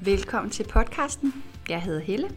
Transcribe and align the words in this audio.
Velkommen 0.00 0.50
til 0.50 0.64
podcasten. 0.64 1.34
Jeg 1.68 1.82
hedder 1.82 2.00
Helle. 2.00 2.30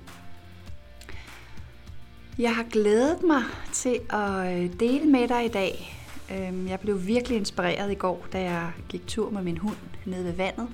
Jeg 2.38 2.56
har 2.56 2.64
glædet 2.64 3.24
mig 3.24 3.44
til 3.74 4.00
at 4.10 4.58
øh, 4.58 4.80
dele 4.80 5.06
med 5.06 5.28
dig 5.28 5.46
i 5.46 5.48
dag. 5.48 6.00
Øhm, 6.32 6.68
jeg 6.68 6.80
blev 6.80 7.08
virkelig 7.08 7.38
inspireret 7.38 7.92
i 7.92 7.96
går, 7.96 8.26
da 8.34 8.42
jeg 8.42 8.72
gik 8.90 9.08
tur 9.08 9.30
med 9.30 9.42
min 9.42 9.58
hund 9.58 9.76
nede 10.06 10.24
ved 10.24 10.32
vandet. 10.34 10.68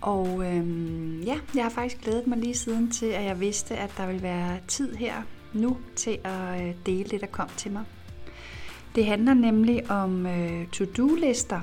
Og 0.00 0.44
øhm, 0.46 1.20
ja, 1.20 1.38
jeg 1.54 1.62
har 1.62 1.70
faktisk 1.70 2.02
glædet 2.02 2.26
mig 2.26 2.38
lige 2.38 2.54
siden 2.54 2.90
til, 2.90 3.06
at 3.06 3.24
jeg 3.24 3.40
vidste, 3.40 3.76
at 3.76 3.90
der 3.96 4.06
ville 4.06 4.22
være 4.22 4.58
tid 4.68 4.94
her 4.94 5.14
nu 5.52 5.76
til 5.96 6.18
at 6.24 6.62
øh, 6.62 6.74
dele 6.86 7.08
det, 7.08 7.20
der 7.20 7.26
kom 7.26 7.48
til 7.56 7.72
mig. 7.72 7.84
Det 8.94 9.06
handler 9.06 9.34
nemlig 9.34 9.90
om 9.90 10.26
øh, 10.26 10.66
to-do-lister, 10.66 11.60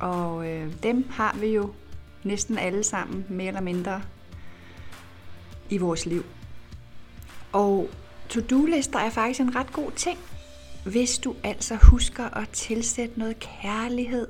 og 0.00 0.48
øh, 0.48 0.72
dem 0.82 1.06
har 1.10 1.36
vi 1.40 1.46
jo 1.46 1.70
næsten 2.24 2.58
alle 2.58 2.84
sammen, 2.84 3.26
mere 3.28 3.48
eller 3.48 3.60
mindre, 3.60 4.02
i 5.70 5.78
vores 5.78 6.06
liv. 6.06 6.24
Og 7.52 7.90
to-do-lister 8.28 8.98
er 8.98 9.10
faktisk 9.10 9.40
en 9.40 9.56
ret 9.56 9.72
god 9.72 9.90
ting, 9.90 10.18
hvis 10.84 11.18
du 11.18 11.34
altså 11.44 11.74
husker 11.74 12.24
at 12.24 12.48
tilsætte 12.48 13.18
noget 13.18 13.38
kærlighed, 13.38 14.28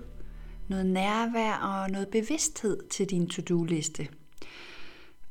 noget 0.69 0.87
nærvær 0.87 1.53
og 1.53 1.91
noget 1.91 2.09
bevidsthed 2.09 2.89
til 2.89 3.11
din 3.11 3.29
to-do-liste. 3.29 4.09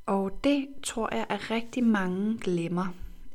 Og 0.05 0.39
det 0.43 0.67
tror 0.83 1.15
jeg, 1.15 1.25
at 1.29 1.51
rigtig 1.51 1.83
mange 1.83 2.37
glemmer, 2.37 2.87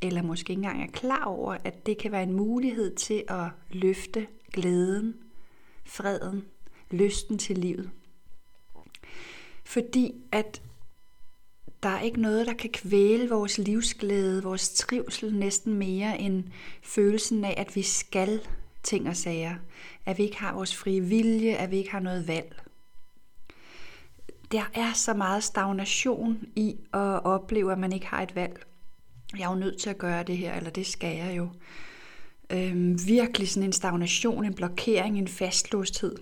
eller 0.03 0.23
måske 0.23 0.51
ikke 0.51 0.61
engang 0.61 0.83
er 0.83 0.93
klar 0.93 1.25
over, 1.25 1.57
at 1.65 1.87
det 1.87 1.99
kan 1.99 2.13
være 2.13 2.23
en 2.23 2.33
mulighed 2.33 2.95
til 2.95 3.25
at 3.29 3.47
løfte 3.71 4.27
glæden, 4.53 5.15
freden, 5.85 6.45
lysten 6.91 7.39
til 7.39 7.59
livet. 7.59 7.91
Fordi 9.67 10.15
at 10.33 10.63
der 11.83 11.89
er 11.89 12.01
ikke 12.01 12.21
noget, 12.21 12.47
der 12.47 12.53
kan 12.53 12.71
kvæle 12.71 13.29
vores 13.29 13.59
livsglæde, 13.59 14.43
vores 14.43 14.75
trivsel 14.75 15.35
næsten 15.35 15.75
mere 15.75 16.19
end 16.19 16.45
følelsen 16.83 17.45
af, 17.45 17.55
at 17.57 17.77
vi 17.77 17.83
skal 17.83 18.41
ting 18.83 19.09
og 19.09 19.17
sager. 19.17 19.55
At 20.07 20.19
vi 20.19 20.23
ikke 20.23 20.37
har 20.37 20.55
vores 20.55 20.77
frie 20.77 21.01
vilje, 21.01 21.55
at 21.55 21.71
vi 21.71 21.77
ikke 21.77 21.91
har 21.91 22.01
noget 22.01 22.29
valg. 22.29 22.63
Der 24.53 24.71
er 24.75 24.93
så 24.93 25.15
meget 25.15 25.45
stagnation 25.45 26.39
i 26.57 26.77
at 26.95 27.25
opleve, 27.25 27.73
at 27.73 27.79
man 27.79 27.93
ikke 27.93 28.07
har 28.07 28.23
et 28.23 28.35
valg. 28.35 28.67
Jeg 29.39 29.45
er 29.45 29.51
jo 29.51 29.59
nødt 29.59 29.81
til 29.81 29.91
at 29.91 29.99
gøre 29.99 30.23
det 30.23 30.37
her, 30.37 30.55
eller 30.55 30.71
det 30.71 30.87
skal 30.87 31.17
jeg 31.17 31.37
jo. 31.37 31.49
Øhm, 32.51 33.07
virkelig 33.07 33.49
sådan 33.49 33.69
en 33.69 33.73
stagnation, 33.73 34.45
en 34.45 34.55
blokering, 34.55 35.19
en 35.19 35.29
fastlåsthed. 35.29 36.17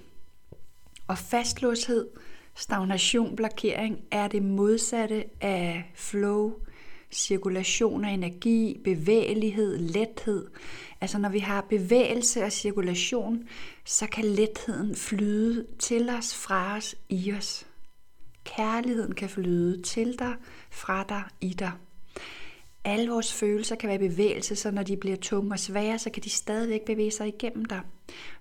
Og 1.06 1.18
fastlåsthed, 1.18 2.08
stagnation, 2.54 3.36
blokering 3.36 4.00
er 4.10 4.28
det 4.28 4.42
modsatte 4.42 5.24
af 5.40 5.92
flow, 5.94 6.52
cirkulation 7.10 8.04
af 8.04 8.10
energi, 8.10 8.80
bevægelighed, 8.84 9.78
lethed. 9.78 10.50
Altså 11.00 11.18
når 11.18 11.28
vi 11.28 11.38
har 11.38 11.60
bevægelse 11.60 12.44
og 12.44 12.52
cirkulation, 12.52 13.48
så 13.84 14.06
kan 14.06 14.24
letheden 14.24 14.96
flyde 14.96 15.66
til 15.78 16.10
os, 16.10 16.34
fra 16.34 16.76
os, 16.76 16.94
i 17.08 17.32
os. 17.32 17.66
Kærligheden 18.44 19.14
kan 19.14 19.28
flyde 19.28 19.82
til 19.82 20.18
dig, 20.18 20.34
fra 20.70 21.04
dig, 21.08 21.22
i 21.40 21.48
dig. 21.48 21.72
Alle 22.84 23.10
vores 23.10 23.32
følelser 23.32 23.76
kan 23.76 23.88
være 23.88 23.98
bevægelse, 23.98 24.56
så 24.56 24.70
når 24.70 24.82
de 24.82 24.96
bliver 24.96 25.16
tunge 25.16 25.52
og 25.52 25.58
svære, 25.58 25.98
så 25.98 26.10
kan 26.10 26.22
de 26.22 26.30
stadigvæk 26.30 26.84
bevæge 26.84 27.10
sig 27.10 27.28
igennem 27.28 27.64
dig. 27.64 27.80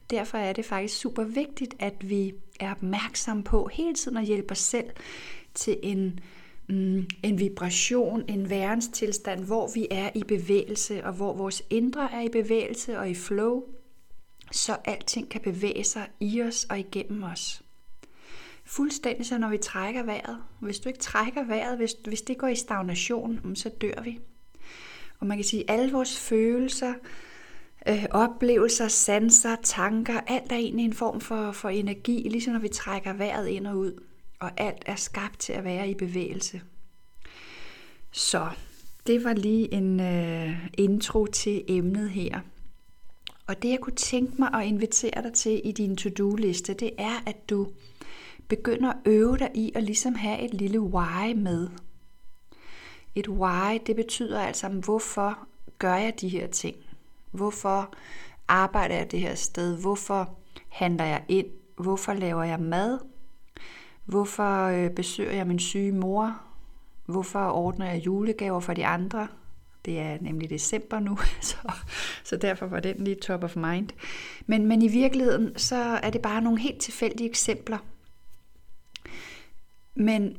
Derfor 0.10 0.38
er 0.38 0.54
det 0.54 0.66
faktisk 0.66 1.00
super 1.00 1.24
vigtigt, 1.24 1.74
at 1.80 2.10
vi 2.10 2.34
er 2.60 2.72
opmærksom 2.72 3.44
på 3.44 3.70
hele 3.74 3.94
tiden 3.94 4.18
at 4.18 4.26
hjælpe 4.26 4.52
os 4.52 4.58
selv 4.58 4.90
til 5.54 5.80
en, 5.84 6.20
mm, 6.70 7.06
en 7.24 7.40
vibration, 7.40 8.24
en 8.28 8.50
værenstilstand, 8.50 9.44
hvor 9.46 9.74
vi 9.74 9.88
er 9.92 10.10
i 10.16 10.24
bevægelse, 10.24 11.04
og 11.04 11.14
hvor 11.14 11.34
vores 11.34 11.64
indre 11.70 12.14
er 12.14 12.22
i 12.22 12.30
bevægelse 12.30 13.00
og 13.00 13.10
i 13.10 13.16
flow, 13.16 13.64
så 14.52 14.78
alting 14.86 15.30
kan 15.30 15.42
bevæge 15.42 15.84
sig 15.84 16.10
i 16.20 16.42
os 16.42 16.64
og 16.70 16.80
igennem 16.80 17.24
os. 17.24 17.64
Fuldstændig 18.66 19.26
så 19.26 19.38
når 19.38 19.50
vi 19.50 19.58
trækker 19.58 20.04
vejret. 20.04 20.38
Hvis 20.60 20.80
du 20.80 20.90
ikke 20.90 21.00
trækker 21.00 21.44
vejret, 21.44 21.78
hvis, 21.78 21.96
hvis 22.08 22.22
det 22.22 22.38
går 22.38 22.48
i 22.48 22.56
stagnation, 22.56 23.40
mm, 23.44 23.56
så 23.56 23.70
dør 23.70 24.02
vi. 24.04 24.20
Og 25.24 25.28
man 25.28 25.38
kan 25.38 25.46
sige, 25.46 25.64
at 25.70 25.80
alle 25.80 25.92
vores 25.92 26.20
følelser, 26.20 26.94
øh, 27.88 28.06
oplevelser, 28.12 28.88
sanser, 28.88 29.56
tanker, 29.64 30.20
alt 30.28 30.52
er 30.52 30.56
egentlig 30.56 30.86
en 30.86 30.94
form 30.94 31.22
for, 31.22 31.52
for 31.52 31.70
energi, 31.70 32.28
ligesom 32.30 32.54
når 32.54 32.60
vi 32.60 32.68
trækker 32.68 33.14
vejret 33.14 33.48
ind 33.48 33.68
og 33.68 33.78
ud. 33.78 34.04
Og 34.40 34.52
alt 34.58 34.84
er 34.86 34.96
skabt 34.96 35.40
til 35.40 35.54
at 35.54 35.64
være 35.64 35.90
i 35.90 35.94
bevægelse. 35.94 36.62
Så 38.12 38.50
det 39.08 39.24
var 39.24 39.34
lige 39.34 39.74
en 39.74 40.00
øh, 40.00 40.68
intro 40.78 41.26
til 41.26 41.64
emnet 41.68 42.10
her. 42.10 42.40
Og 43.48 43.64
det 43.64 43.70
jeg 43.70 43.80
kunne 43.80 43.96
tænke 43.96 44.34
mig 44.40 44.54
at 44.54 44.66
invitere 44.66 45.24
dig 45.24 45.34
til 45.34 45.62
i 45.64 45.72
din 45.72 45.98
to-do-liste, 45.98 46.74
det 46.74 46.92
er, 46.98 47.24
at 47.26 47.50
du 47.50 47.68
begynder 48.48 48.90
at 48.90 48.98
øve 49.06 49.38
dig 49.38 49.52
i 49.56 49.72
at 49.76 49.84
ligesom 49.84 50.16
have 50.16 50.42
et 50.42 50.54
lille 50.54 50.82
why 50.82 51.34
med. 51.36 51.68
Et 53.16 53.30
why, 53.30 53.80
det 53.86 53.96
betyder 53.96 54.42
altså, 54.42 54.70
hvorfor 54.70 55.40
gør 55.80 55.96
jeg 55.96 56.14
de 56.22 56.30
her 56.30 56.48
ting? 56.48 56.76
Hvorfor 57.32 57.94
arbejder 58.48 58.96
jeg 58.96 59.12
det 59.12 59.20
her 59.20 59.36
sted? 59.36 59.82
Hvorfor 59.82 60.38
handler 60.70 61.06
jeg 61.06 61.24
ind? 61.28 61.48
Hvorfor 61.78 62.14
laver 62.14 62.44
jeg 62.44 62.60
mad? 62.60 63.00
Hvorfor 64.06 64.66
øh, 64.66 64.90
besøger 64.90 65.32
jeg 65.32 65.48
min 65.48 65.60
syge 65.60 65.92
mor? 65.92 66.42
Hvorfor 67.06 67.50
ordner 67.50 67.92
jeg 67.92 68.06
julegaver 68.06 68.60
for 68.60 68.74
de 68.74 68.86
andre? 68.86 69.28
Det 69.86 70.00
er 70.00 70.18
nemlig 70.22 70.50
december 70.50 71.00
nu, 71.00 71.18
så, 71.42 71.58
så 72.24 72.38
derfor 72.38 72.66
var 72.66 72.80
den 72.80 73.04
lige 73.04 73.16
top 73.16 73.44
of 73.44 73.56
mind. 73.56 73.90
Men, 74.46 74.66
men 74.66 74.82
i 74.82 74.88
virkeligheden, 74.88 75.58
så 75.58 75.76
er 75.76 76.10
det 76.10 76.22
bare 76.22 76.42
nogle 76.42 76.60
helt 76.60 76.82
tilfældige 76.82 77.30
eksempler. 77.30 77.78
Men 79.96 80.38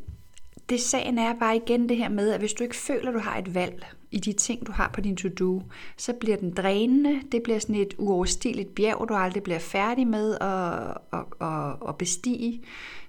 det 0.68 0.80
sagen 0.80 1.18
er 1.18 1.34
bare 1.34 1.56
igen 1.56 1.88
det 1.88 1.96
her 1.96 2.08
med, 2.08 2.30
at 2.30 2.40
hvis 2.40 2.52
du 2.52 2.62
ikke 2.62 2.76
føler, 2.76 3.08
at 3.08 3.14
du 3.14 3.18
har 3.18 3.38
et 3.38 3.54
valg 3.54 3.86
i 4.10 4.18
de 4.18 4.32
ting, 4.32 4.66
du 4.66 4.72
har 4.72 4.90
på 4.94 5.00
din 5.00 5.16
to-do, 5.16 5.62
så 5.96 6.12
bliver 6.12 6.36
den 6.36 6.54
drænende. 6.54 7.22
Det 7.32 7.42
bliver 7.42 7.58
sådan 7.58 7.74
et 7.74 7.94
uoverstigeligt 7.98 8.74
bjerg, 8.74 9.08
du 9.08 9.14
aldrig 9.14 9.42
bliver 9.42 9.58
færdig 9.58 10.06
med 10.06 10.38
at, 10.40 10.96
at, 11.12 11.48
at, 11.48 11.88
at 11.88 11.98
bestige. 11.98 12.62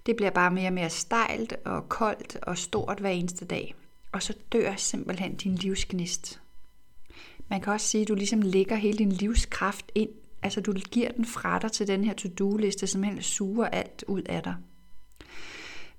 Det 0.05 0.16
bliver 0.16 0.31
bare 0.31 0.51
mere 0.51 0.67
og 0.67 0.73
mere 0.73 0.89
stejlt 0.89 1.53
og 1.66 1.89
koldt 1.89 2.38
og 2.41 2.57
stort 2.57 2.99
hver 2.99 3.09
eneste 3.09 3.45
dag. 3.45 3.75
Og 4.11 4.23
så 4.23 4.33
dør 4.51 4.73
simpelthen 4.77 5.35
din 5.35 5.55
livsgnist. 5.55 6.41
Man 7.49 7.61
kan 7.61 7.73
også 7.73 7.87
sige, 7.87 8.01
at 8.01 8.07
du 8.07 8.16
ligesom 8.16 8.41
lægger 8.41 8.75
hele 8.75 8.97
din 8.97 9.11
livskraft 9.11 9.91
ind. 9.95 10.09
Altså 10.41 10.61
du 10.61 10.73
giver 10.73 11.11
den 11.11 11.25
fra 11.25 11.59
dig 11.59 11.72
til 11.72 11.87
den 11.87 12.03
her 12.03 12.13
to-do-liste, 12.13 12.87
som 12.87 13.03
helst 13.03 13.29
suger 13.29 13.66
alt 13.66 14.03
ud 14.07 14.22
af 14.22 14.43
dig. 14.43 14.55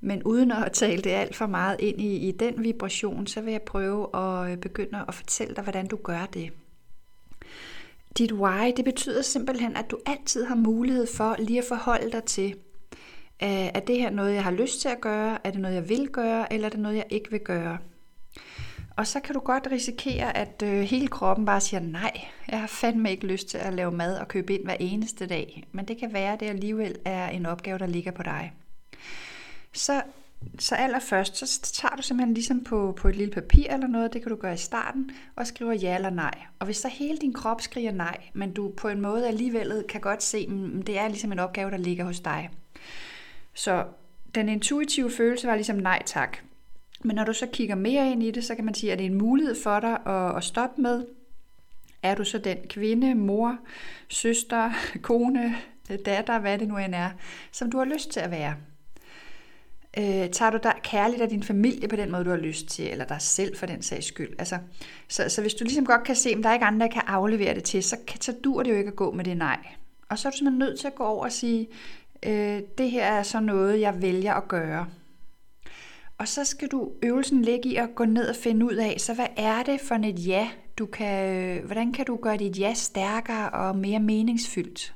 Men 0.01 0.23
uden 0.23 0.53
at 0.53 0.73
tale 0.73 1.03
det 1.03 1.11
alt 1.11 1.37
for 1.37 1.47
meget 1.47 1.77
ind 1.81 2.01
i, 2.01 2.29
i 2.29 2.33
den 2.33 2.65
vibration, 2.65 3.27
så 3.27 3.41
vil 3.41 3.53
jeg 3.53 3.63
prøve 3.63 4.17
at 4.17 4.51
øh, 4.51 4.57
begynde 4.57 5.05
at 5.09 5.15
fortælle 5.15 5.55
dig, 5.55 5.63
hvordan 5.63 5.87
du 5.87 5.97
gør 5.97 6.27
det. 6.27 6.51
Dit 8.19 8.33
why, 8.33 8.73
det 8.77 8.85
betyder 8.85 9.23
simpelthen, 9.23 9.77
at 9.77 9.91
du 9.91 9.99
altid 10.07 10.45
har 10.45 10.55
mulighed 10.55 11.07
for 11.17 11.37
lige 11.39 11.59
at 11.59 11.65
forholde 11.69 12.13
dig 12.13 12.25
til, 12.25 12.55
øh, 13.43 13.49
er 13.49 13.81
det 13.81 13.99
her 13.99 14.11
noget, 14.11 14.35
jeg 14.35 14.45
har 14.45 14.51
lyst 14.51 14.81
til 14.81 14.89
at 14.89 15.01
gøre? 15.01 15.39
Er 15.45 15.51
det 15.51 15.61
noget, 15.61 15.75
jeg 15.75 15.89
vil 15.89 16.09
gøre? 16.09 16.53
Eller 16.53 16.67
er 16.67 16.71
det 16.71 16.81
noget, 16.81 16.97
jeg 16.97 17.07
ikke 17.11 17.31
vil 17.31 17.41
gøre? 17.41 17.79
Og 18.97 19.07
så 19.07 19.21
kan 19.21 19.35
du 19.35 19.41
godt 19.41 19.69
risikere, 19.71 20.37
at 20.37 20.63
øh, 20.65 20.81
hele 20.81 21.09
kroppen 21.09 21.47
bare 21.47 21.61
siger, 21.61 21.81
nej, 21.81 22.21
jeg 22.49 22.61
har 22.61 22.67
fandme 22.67 23.11
ikke 23.11 23.27
lyst 23.27 23.49
til 23.49 23.59
at 23.59 23.75
lave 23.75 23.93
mad 23.93 24.19
og 24.19 24.29
købe 24.29 24.55
ind 24.55 24.65
hver 24.65 24.77
eneste 24.81 25.27
dag. 25.27 25.65
Men 25.73 25.85
det 25.85 25.99
kan 25.99 26.13
være, 26.13 26.33
at 26.33 26.41
det 26.41 26.47
alligevel 26.47 26.97
er 27.05 27.29
en 27.29 27.47
opgave, 27.47 27.79
der 27.79 27.87
ligger 27.87 28.11
på 28.11 28.23
dig 28.23 28.53
så, 29.77 30.03
så 30.59 30.75
allerførst, 30.75 31.37
så 31.37 31.73
tager 31.73 31.97
du 31.97 32.03
simpelthen 32.03 32.35
ligesom 32.35 32.65
på, 32.65 32.95
på 32.97 33.09
et 33.09 33.17
lille 33.17 33.35
papir 33.35 33.71
eller 33.71 33.87
noget, 33.87 34.13
det 34.13 34.23
kan 34.23 34.31
du 34.31 34.37
gøre 34.37 34.55
i 34.55 34.57
starten, 34.57 35.11
og 35.37 35.47
skriver 35.47 35.73
ja 35.73 35.95
eller 35.95 36.11
nej. 36.11 36.35
Og 36.59 36.67
hvis 36.67 36.77
så 36.77 36.89
hele 36.89 37.19
din 37.19 37.33
krop 37.33 37.61
skriger 37.61 37.93
nej, 37.93 38.17
men 38.33 38.53
du 38.53 38.73
på 38.77 38.89
en 38.89 39.01
måde 39.01 39.29
alligevel 39.29 39.85
kan 39.89 40.01
godt 40.01 40.23
se, 40.23 40.39
at 40.39 40.87
det 40.87 40.99
er 40.99 41.09
ligesom 41.09 41.33
en 41.33 41.39
opgave, 41.39 41.71
der 41.71 41.77
ligger 41.77 42.05
hos 42.05 42.21
dig. 42.21 42.51
Så 43.55 43.85
den 44.35 44.49
intuitive 44.49 45.11
følelse 45.11 45.47
var 45.47 45.55
ligesom 45.55 45.77
nej 45.77 46.03
tak. 46.07 46.37
Men 47.05 47.17
når 47.17 47.25
du 47.25 47.33
så 47.33 47.47
kigger 47.47 47.75
mere 47.75 48.11
ind 48.11 48.23
i 48.23 48.31
det, 48.31 48.45
så 48.45 48.55
kan 48.55 48.65
man 48.65 48.75
sige, 48.75 48.93
at 48.93 48.99
det 48.99 49.07
er 49.07 49.11
en 49.11 49.19
mulighed 49.19 49.63
for 49.63 49.81
dig 49.81 50.07
at, 50.07 50.37
at 50.37 50.45
stoppe 50.45 50.83
med. 50.83 51.05
Er 52.03 52.15
du 52.15 52.25
så 52.25 52.39
den 52.39 52.57
kvinde, 52.69 53.15
mor, 53.15 53.59
søster, 54.09 54.73
kone, 55.03 55.57
datter, 56.07 56.39
hvad 56.39 56.59
det 56.59 56.69
nu 56.69 56.77
end 56.77 56.95
er, 56.95 57.11
som 57.53 57.71
du 57.71 57.79
har 57.79 57.85
lyst 57.85 58.11
til 58.11 58.21
at 58.21 58.31
være? 58.31 58.57
Øh, 59.99 60.31
tager 60.31 60.51
du 60.51 60.59
dig 60.63 60.75
kærligt 60.83 61.23
af 61.23 61.29
din 61.29 61.43
familie 61.43 61.89
på 61.89 61.97
den 61.97 62.11
måde, 62.11 62.25
du 62.25 62.31
har 62.31 62.37
lyst 62.37 62.67
til, 62.67 62.91
eller 62.91 63.05
dig 63.05 63.21
selv 63.21 63.57
for 63.57 63.67
den 63.67 63.83
sags 63.83 64.07
skyld? 64.07 64.35
Altså, 64.39 64.59
så, 65.09 65.29
så 65.29 65.41
hvis 65.41 65.55
du 65.55 65.65
ligesom 65.65 65.87
godt 65.87 66.05
kan 66.05 66.17
se, 66.17 66.33
om 66.37 66.43
der 66.43 66.49
er 66.49 66.55
ikke 66.55 66.67
andre, 66.67 66.87
der 66.87 66.93
kan 66.93 67.03
aflevere 67.07 67.55
det 67.55 67.65
til, 67.65 67.83
så, 67.83 67.97
så 68.21 68.33
dur 68.45 68.63
det 68.63 68.71
jo 68.71 68.77
ikke 68.77 68.89
at 68.89 68.97
gå 68.97 69.13
med 69.13 69.25
det 69.25 69.37
nej. 69.37 69.59
Og 70.09 70.19
så 70.19 70.29
er 70.29 70.31
du 70.31 70.37
simpelthen 70.37 70.59
nødt 70.59 70.81
til 70.81 70.87
at 70.87 70.95
gå 70.95 71.05
over 71.05 71.25
og 71.25 71.33
sige, 71.33 71.69
øh, 72.27 72.61
det 72.79 72.91
her 72.91 73.05
er 73.05 73.23
så 73.23 73.41
noget, 73.41 73.81
jeg 73.81 74.03
vælger 74.03 74.35
at 74.35 74.49
gøre. 74.49 74.87
Og 76.19 76.29
så 76.29 76.45
skal 76.45 76.69
du 76.69 76.93
øvelsen 77.03 77.43
ligge 77.43 77.69
i 77.69 77.77
at 77.77 77.95
gå 77.95 78.05
ned 78.05 78.29
og 78.29 78.37
finde 78.37 78.67
ud 78.67 78.75
af, 78.75 78.97
så 78.99 79.15
hvad 79.15 79.27
er 79.37 79.63
det 79.63 79.81
for 79.81 79.95
et 79.95 80.27
ja, 80.27 80.49
du 80.79 80.87
kan, 80.87 81.35
øh, 81.35 81.65
hvordan 81.65 81.93
kan 81.93 82.07
du 82.07 82.17
gøre 82.17 82.37
dit 82.37 82.59
ja 82.59 82.75
stærkere 82.75 83.51
og 83.51 83.77
mere 83.77 84.01
meningsfyldt? 84.01 84.96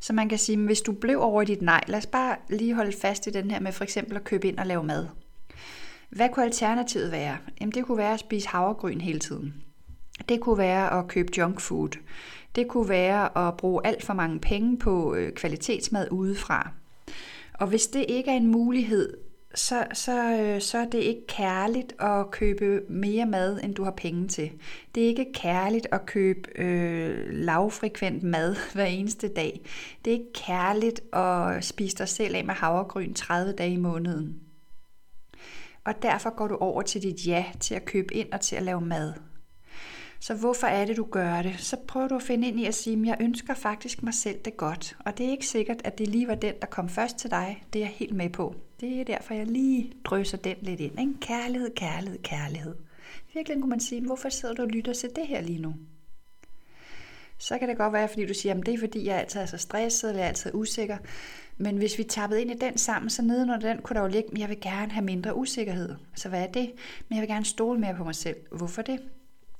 Så 0.00 0.12
man 0.12 0.28
kan 0.28 0.38
sige, 0.38 0.58
hvis 0.58 0.80
du 0.80 0.92
blev 0.92 1.20
over 1.20 1.42
i 1.42 1.44
dit 1.44 1.62
nej, 1.62 1.80
lad 1.86 1.98
os 1.98 2.06
bare 2.06 2.36
lige 2.48 2.74
holde 2.74 2.92
fast 2.92 3.26
i 3.26 3.30
den 3.30 3.50
her 3.50 3.60
med 3.60 3.72
for 3.72 3.84
eksempel 3.84 4.16
at 4.16 4.24
købe 4.24 4.48
ind 4.48 4.58
og 4.58 4.66
lave 4.66 4.84
mad. 4.84 5.06
Hvad 6.10 6.28
kunne 6.28 6.44
alternativet 6.44 7.12
være? 7.12 7.38
Jamen 7.60 7.72
det 7.72 7.84
kunne 7.84 7.98
være 7.98 8.14
at 8.14 8.20
spise 8.20 8.48
havregryn 8.48 9.00
hele 9.00 9.18
tiden. 9.18 9.54
Det 10.28 10.40
kunne 10.40 10.58
være 10.58 10.98
at 10.98 11.08
købe 11.08 11.32
junk 11.38 11.60
food. 11.60 11.98
Det 12.54 12.68
kunne 12.68 12.88
være 12.88 13.48
at 13.48 13.56
bruge 13.56 13.86
alt 13.86 14.04
for 14.04 14.14
mange 14.14 14.40
penge 14.40 14.78
på 14.78 15.14
øh, 15.14 15.32
kvalitetsmad 15.32 16.08
udefra. 16.10 16.70
Og 17.54 17.66
hvis 17.66 17.86
det 17.86 18.04
ikke 18.08 18.30
er 18.30 18.36
en 18.36 18.46
mulighed, 18.46 19.16
så, 19.54 19.86
så, 19.92 20.36
øh, 20.40 20.60
så 20.60 20.78
er 20.78 20.84
det 20.84 20.98
ikke 20.98 21.26
kærligt 21.26 21.92
at 22.00 22.30
købe 22.30 22.82
mere 22.88 23.26
mad, 23.26 23.60
end 23.62 23.74
du 23.74 23.84
har 23.84 23.90
penge 23.90 24.28
til. 24.28 24.50
Det 24.94 25.02
er 25.02 25.06
ikke 25.08 25.32
kærligt 25.34 25.86
at 25.92 26.06
købe 26.06 26.48
øh, 26.54 27.26
lavfrekvent 27.30 28.22
mad 28.22 28.56
hver 28.74 28.84
eneste 28.84 29.28
dag. 29.28 29.60
Det 30.04 30.10
er 30.10 30.18
ikke 30.18 30.32
kærligt 30.32 31.00
at 31.12 31.64
spise 31.64 31.96
dig 31.96 32.08
selv 32.08 32.36
af 32.36 32.44
med 32.44 32.54
havregryn 32.54 33.14
30 33.14 33.52
dage 33.52 33.72
i 33.72 33.76
måneden. 33.76 34.40
Og 35.84 36.02
derfor 36.02 36.36
går 36.36 36.48
du 36.48 36.56
over 36.56 36.82
til 36.82 37.02
dit 37.02 37.26
ja 37.26 37.44
til 37.60 37.74
at 37.74 37.84
købe 37.84 38.14
ind 38.14 38.32
og 38.32 38.40
til 38.40 38.56
at 38.56 38.62
lave 38.62 38.80
mad. 38.80 39.12
Så 40.22 40.34
hvorfor 40.34 40.66
er 40.66 40.84
det, 40.84 40.96
du 40.96 41.04
gør 41.04 41.42
det? 41.42 41.54
Så 41.58 41.76
prøver 41.88 42.08
du 42.08 42.14
at 42.14 42.22
finde 42.22 42.48
ind 42.48 42.60
i 42.60 42.66
at 42.66 42.74
sige, 42.74 43.00
at 43.00 43.06
jeg 43.06 43.16
ønsker 43.20 43.54
faktisk 43.54 44.02
mig 44.02 44.14
selv 44.14 44.38
det 44.44 44.56
godt. 44.56 44.96
Og 45.04 45.18
det 45.18 45.26
er 45.26 45.30
ikke 45.30 45.46
sikkert, 45.46 45.76
at 45.84 45.98
det 45.98 46.08
lige 46.08 46.28
var 46.28 46.34
den, 46.34 46.54
der 46.60 46.66
kom 46.66 46.88
først 46.88 47.16
til 47.16 47.30
dig. 47.30 47.64
Det 47.72 47.78
er 47.78 47.84
jeg 47.84 47.94
helt 47.94 48.14
med 48.14 48.30
på. 48.30 48.54
Det 48.80 49.00
er 49.00 49.04
derfor, 49.04 49.34
jeg 49.34 49.46
lige 49.46 49.92
drøser 50.04 50.36
den 50.36 50.56
lidt 50.62 50.80
ind. 50.80 51.00
Ikke? 51.00 51.12
Kærlighed, 51.20 51.70
kærlighed, 51.74 52.18
kærlighed. 52.22 52.74
Virkelig 53.34 53.60
kunne 53.60 53.70
man 53.70 53.80
sige, 53.80 54.06
hvorfor 54.06 54.28
sidder 54.28 54.54
du 54.54 54.62
og 54.62 54.68
lytter 54.68 54.92
til 54.92 55.10
det 55.16 55.26
her 55.26 55.40
lige 55.40 55.58
nu? 55.58 55.74
Så 57.38 57.58
kan 57.58 57.68
det 57.68 57.76
godt 57.76 57.92
være, 57.92 58.08
fordi 58.08 58.26
du 58.26 58.34
siger, 58.34 58.54
at 58.54 58.66
det 58.66 58.74
er 58.74 58.78
fordi, 58.78 59.06
jeg 59.06 59.18
altid 59.18 59.40
er 59.40 59.46
så 59.46 59.58
stresset, 59.58 60.08
eller 60.08 60.20
jeg 60.20 60.24
er 60.24 60.28
altid 60.28 60.54
usikker. 60.54 60.96
Men 61.58 61.76
hvis 61.76 61.98
vi 61.98 62.04
tappede 62.04 62.42
ind 62.42 62.50
i 62.50 62.54
den 62.54 62.78
sammen, 62.78 63.10
så 63.10 63.22
nedenunder 63.22 63.68
den 63.68 63.82
kunne 63.82 63.94
der 63.94 64.02
jo 64.02 64.08
ligge, 64.08 64.28
at 64.32 64.38
jeg 64.38 64.48
vil 64.48 64.60
gerne 64.60 64.92
have 64.92 65.04
mindre 65.04 65.36
usikkerhed. 65.36 65.94
Så 66.14 66.28
hvad 66.28 66.42
er 66.42 66.52
det? 66.52 66.72
Men 67.08 67.16
jeg 67.16 67.20
vil 67.20 67.28
gerne 67.28 67.44
stole 67.44 67.80
mere 67.80 67.94
på 67.94 68.04
mig 68.04 68.14
selv. 68.14 68.36
Hvorfor 68.52 68.82
det? 68.82 69.00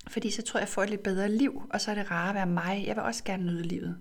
Fordi 0.08 0.31
så 0.31 0.43
tror 0.43 0.58
jeg, 0.58 0.67
jeg 0.67 0.69
får 0.69 0.82
et 0.82 0.91
lidt 0.91 1.02
bedre 1.02 1.29
liv, 1.29 1.62
og 1.70 1.81
så 1.81 1.91
er 1.91 1.94
det 1.94 2.11
rart 2.11 2.29
at 2.29 2.35
være 2.35 2.47
mig. 2.47 2.85
Jeg 2.87 2.97
vil 2.97 3.02
også 3.02 3.25
gerne 3.25 3.47
nyde 3.47 3.62
livet. 3.62 3.99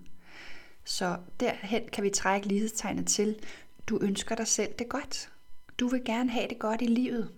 Så 0.84 1.16
derhen 1.40 1.88
kan 1.92 2.04
vi 2.04 2.10
trække 2.10 2.48
lighedstegnet 2.48 3.06
til, 3.06 3.36
du 3.86 3.98
ønsker 4.02 4.34
dig 4.34 4.46
selv 4.46 4.72
det 4.78 4.88
godt. 4.88 5.30
Du 5.80 5.88
vil 5.88 6.04
gerne 6.04 6.30
have 6.30 6.48
det 6.48 6.58
godt 6.58 6.82
i 6.82 6.86
livet. 6.86 7.30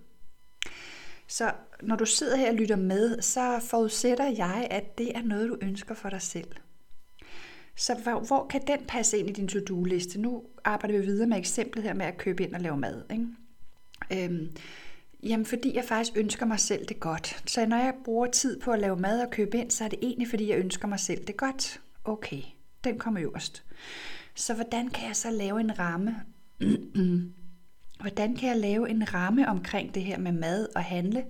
Så 1.26 1.52
når 1.82 1.96
du 1.96 2.06
sidder 2.06 2.36
her 2.36 2.48
og 2.48 2.54
lytter 2.54 2.76
med, 2.76 3.22
så 3.22 3.60
forudsætter 3.70 4.30
jeg, 4.30 4.66
at 4.70 4.98
det 4.98 5.16
er 5.16 5.22
noget, 5.22 5.48
du 5.48 5.58
ønsker 5.60 5.94
for 5.94 6.08
dig 6.08 6.22
selv. 6.22 6.48
Så 7.76 7.94
hvor, 7.94 8.20
hvor 8.20 8.46
kan 8.46 8.66
den 8.66 8.86
passe 8.88 9.18
ind 9.18 9.30
i 9.30 9.32
din 9.32 9.48
to-do-liste? 9.48 10.20
Nu 10.20 10.42
arbejder 10.64 10.98
vi 10.98 11.04
videre 11.04 11.28
med 11.28 11.38
eksemplet 11.38 11.84
her 11.84 11.94
med 11.94 12.06
at 12.06 12.18
købe 12.18 12.42
ind 12.42 12.54
og 12.54 12.60
lave 12.60 12.76
mad. 12.76 13.02
Ikke? 13.10 13.26
Øhm, 14.12 14.56
Jamen 15.22 15.46
fordi 15.46 15.76
jeg 15.76 15.84
faktisk 15.84 16.16
ønsker 16.16 16.46
mig 16.46 16.60
selv 16.60 16.86
det 16.86 17.00
godt. 17.00 17.42
Så 17.46 17.66
når 17.66 17.76
jeg 17.76 17.94
bruger 18.04 18.26
tid 18.26 18.60
på 18.60 18.70
at 18.70 18.80
lave 18.80 18.96
mad 18.96 19.20
og 19.20 19.30
købe 19.30 19.58
ind, 19.58 19.70
så 19.70 19.84
er 19.84 19.88
det 19.88 19.98
egentlig 20.02 20.28
fordi 20.28 20.48
jeg 20.48 20.58
ønsker 20.58 20.88
mig 20.88 21.00
selv 21.00 21.26
det 21.26 21.36
godt. 21.36 21.80
Okay, 22.04 22.42
den 22.84 22.98
kommer 22.98 23.22
øverst. 23.22 23.64
Så 24.34 24.54
hvordan 24.54 24.88
kan 24.88 25.06
jeg 25.06 25.16
så 25.16 25.30
lave 25.30 25.60
en 25.60 25.78
ramme? 25.78 26.16
hvordan 28.00 28.36
kan 28.36 28.48
jeg 28.48 28.56
lave 28.56 28.90
en 28.90 29.14
ramme 29.14 29.48
omkring 29.48 29.94
det 29.94 30.02
her 30.02 30.18
med 30.18 30.32
mad 30.32 30.68
og 30.74 30.82
handle, 30.82 31.24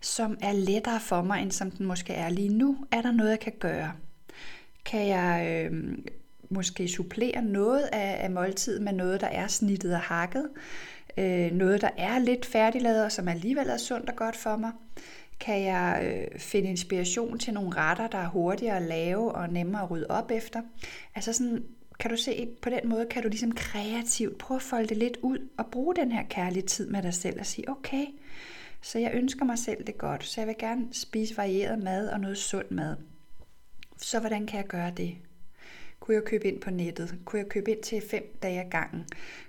som 0.00 0.36
er 0.42 0.52
lettere 0.52 1.00
for 1.00 1.22
mig, 1.22 1.42
end 1.42 1.50
som 1.52 1.70
den 1.70 1.86
måske 1.86 2.12
er 2.12 2.28
lige 2.28 2.48
nu? 2.48 2.86
Er 2.90 3.02
der 3.02 3.12
noget, 3.12 3.30
jeg 3.30 3.40
kan 3.40 3.52
gøre? 3.58 3.92
Kan 4.84 5.08
jeg 5.08 5.66
øh, 5.72 5.98
måske 6.50 6.88
supplere 6.88 7.42
noget 7.42 7.82
af, 7.92 8.24
af 8.24 8.30
måltid 8.30 8.80
med 8.80 8.92
noget, 8.92 9.20
der 9.20 9.26
er 9.26 9.46
snittet 9.46 9.94
og 9.94 10.00
hakket? 10.00 10.48
Øh, 11.16 11.52
noget, 11.52 11.80
der 11.80 11.90
er 11.96 12.18
lidt 12.18 12.46
færdiglavet, 12.46 13.04
og 13.04 13.12
som 13.12 13.28
alligevel 13.28 13.68
er 13.68 13.76
sundt 13.76 14.10
og 14.10 14.16
godt 14.16 14.36
for 14.36 14.56
mig? 14.56 14.72
Kan 15.40 15.62
jeg 15.62 16.00
øh, 16.04 16.40
finde 16.40 16.68
inspiration 16.68 17.38
til 17.38 17.54
nogle 17.54 17.76
retter, 17.76 18.06
der 18.06 18.18
er 18.18 18.28
hurtigere 18.28 18.76
at 18.76 18.82
lave 18.82 19.32
og 19.32 19.48
nemmere 19.48 19.82
at 19.82 19.90
rydde 19.90 20.06
op 20.08 20.30
efter? 20.30 20.62
Altså 21.14 21.32
sådan, 21.32 21.64
kan 22.00 22.10
du 22.10 22.16
se, 22.16 22.48
på 22.62 22.70
den 22.70 22.88
måde 22.88 23.06
kan 23.10 23.22
du 23.22 23.28
ligesom 23.28 23.52
kreativt 23.52 24.38
prøve 24.38 24.56
at 24.56 24.62
folde 24.62 24.88
det 24.88 24.96
lidt 24.96 25.16
ud 25.22 25.38
og 25.58 25.66
bruge 25.66 25.94
den 25.94 26.12
her 26.12 26.22
kærlige 26.30 26.66
tid 26.66 26.88
med 26.88 27.02
dig 27.02 27.14
selv 27.14 27.40
og 27.40 27.46
sige, 27.46 27.68
okay, 27.68 28.06
så 28.82 28.98
jeg 28.98 29.10
ønsker 29.14 29.44
mig 29.44 29.58
selv 29.58 29.86
det 29.86 29.98
godt, 29.98 30.24
så 30.24 30.40
jeg 30.40 30.48
vil 30.48 30.56
gerne 30.58 30.86
spise 30.92 31.36
varieret 31.36 31.78
mad 31.78 32.08
og 32.08 32.20
noget 32.20 32.38
sund 32.38 32.70
mad. 32.70 32.96
Så 33.96 34.20
hvordan 34.20 34.46
kan 34.46 34.56
jeg 34.56 34.66
gøre 34.66 34.90
det? 34.96 35.14
Kunne 36.04 36.14
jeg 36.14 36.24
købe 36.24 36.48
ind 36.48 36.60
på 36.60 36.70
nettet? 36.70 37.14
Kunne 37.24 37.40
jeg 37.40 37.48
købe 37.48 37.70
ind 37.70 37.82
til 37.82 38.02
fem 38.10 38.38
dage 38.42 38.60
ad 38.60 38.70
gangen? 38.70 39.04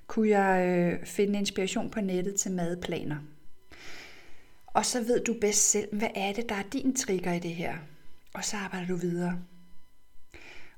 Kunne 0.08 0.30
jeg 0.30 0.68
øh, 0.68 1.06
finde 1.06 1.40
inspiration 1.40 1.90
på 1.90 2.02
nettet 2.02 2.36
til 2.36 2.52
madplaner? 2.52 3.18
Og 4.68 4.86
så 4.86 5.04
ved 5.04 5.24
du 5.24 5.36
bedst 5.42 5.72
selv, 5.72 5.98
hvad 5.98 6.08
er 6.16 6.34
det, 6.34 6.50
der 6.50 6.56
er 6.56 6.64
din 6.74 6.96
trigger 6.96 7.34
i 7.34 7.40
det 7.40 7.56
her? 7.56 7.76
Og 8.34 8.46
så 8.46 8.58
arbejder 8.58 8.88
du 8.88 8.96
videre. 8.96 9.40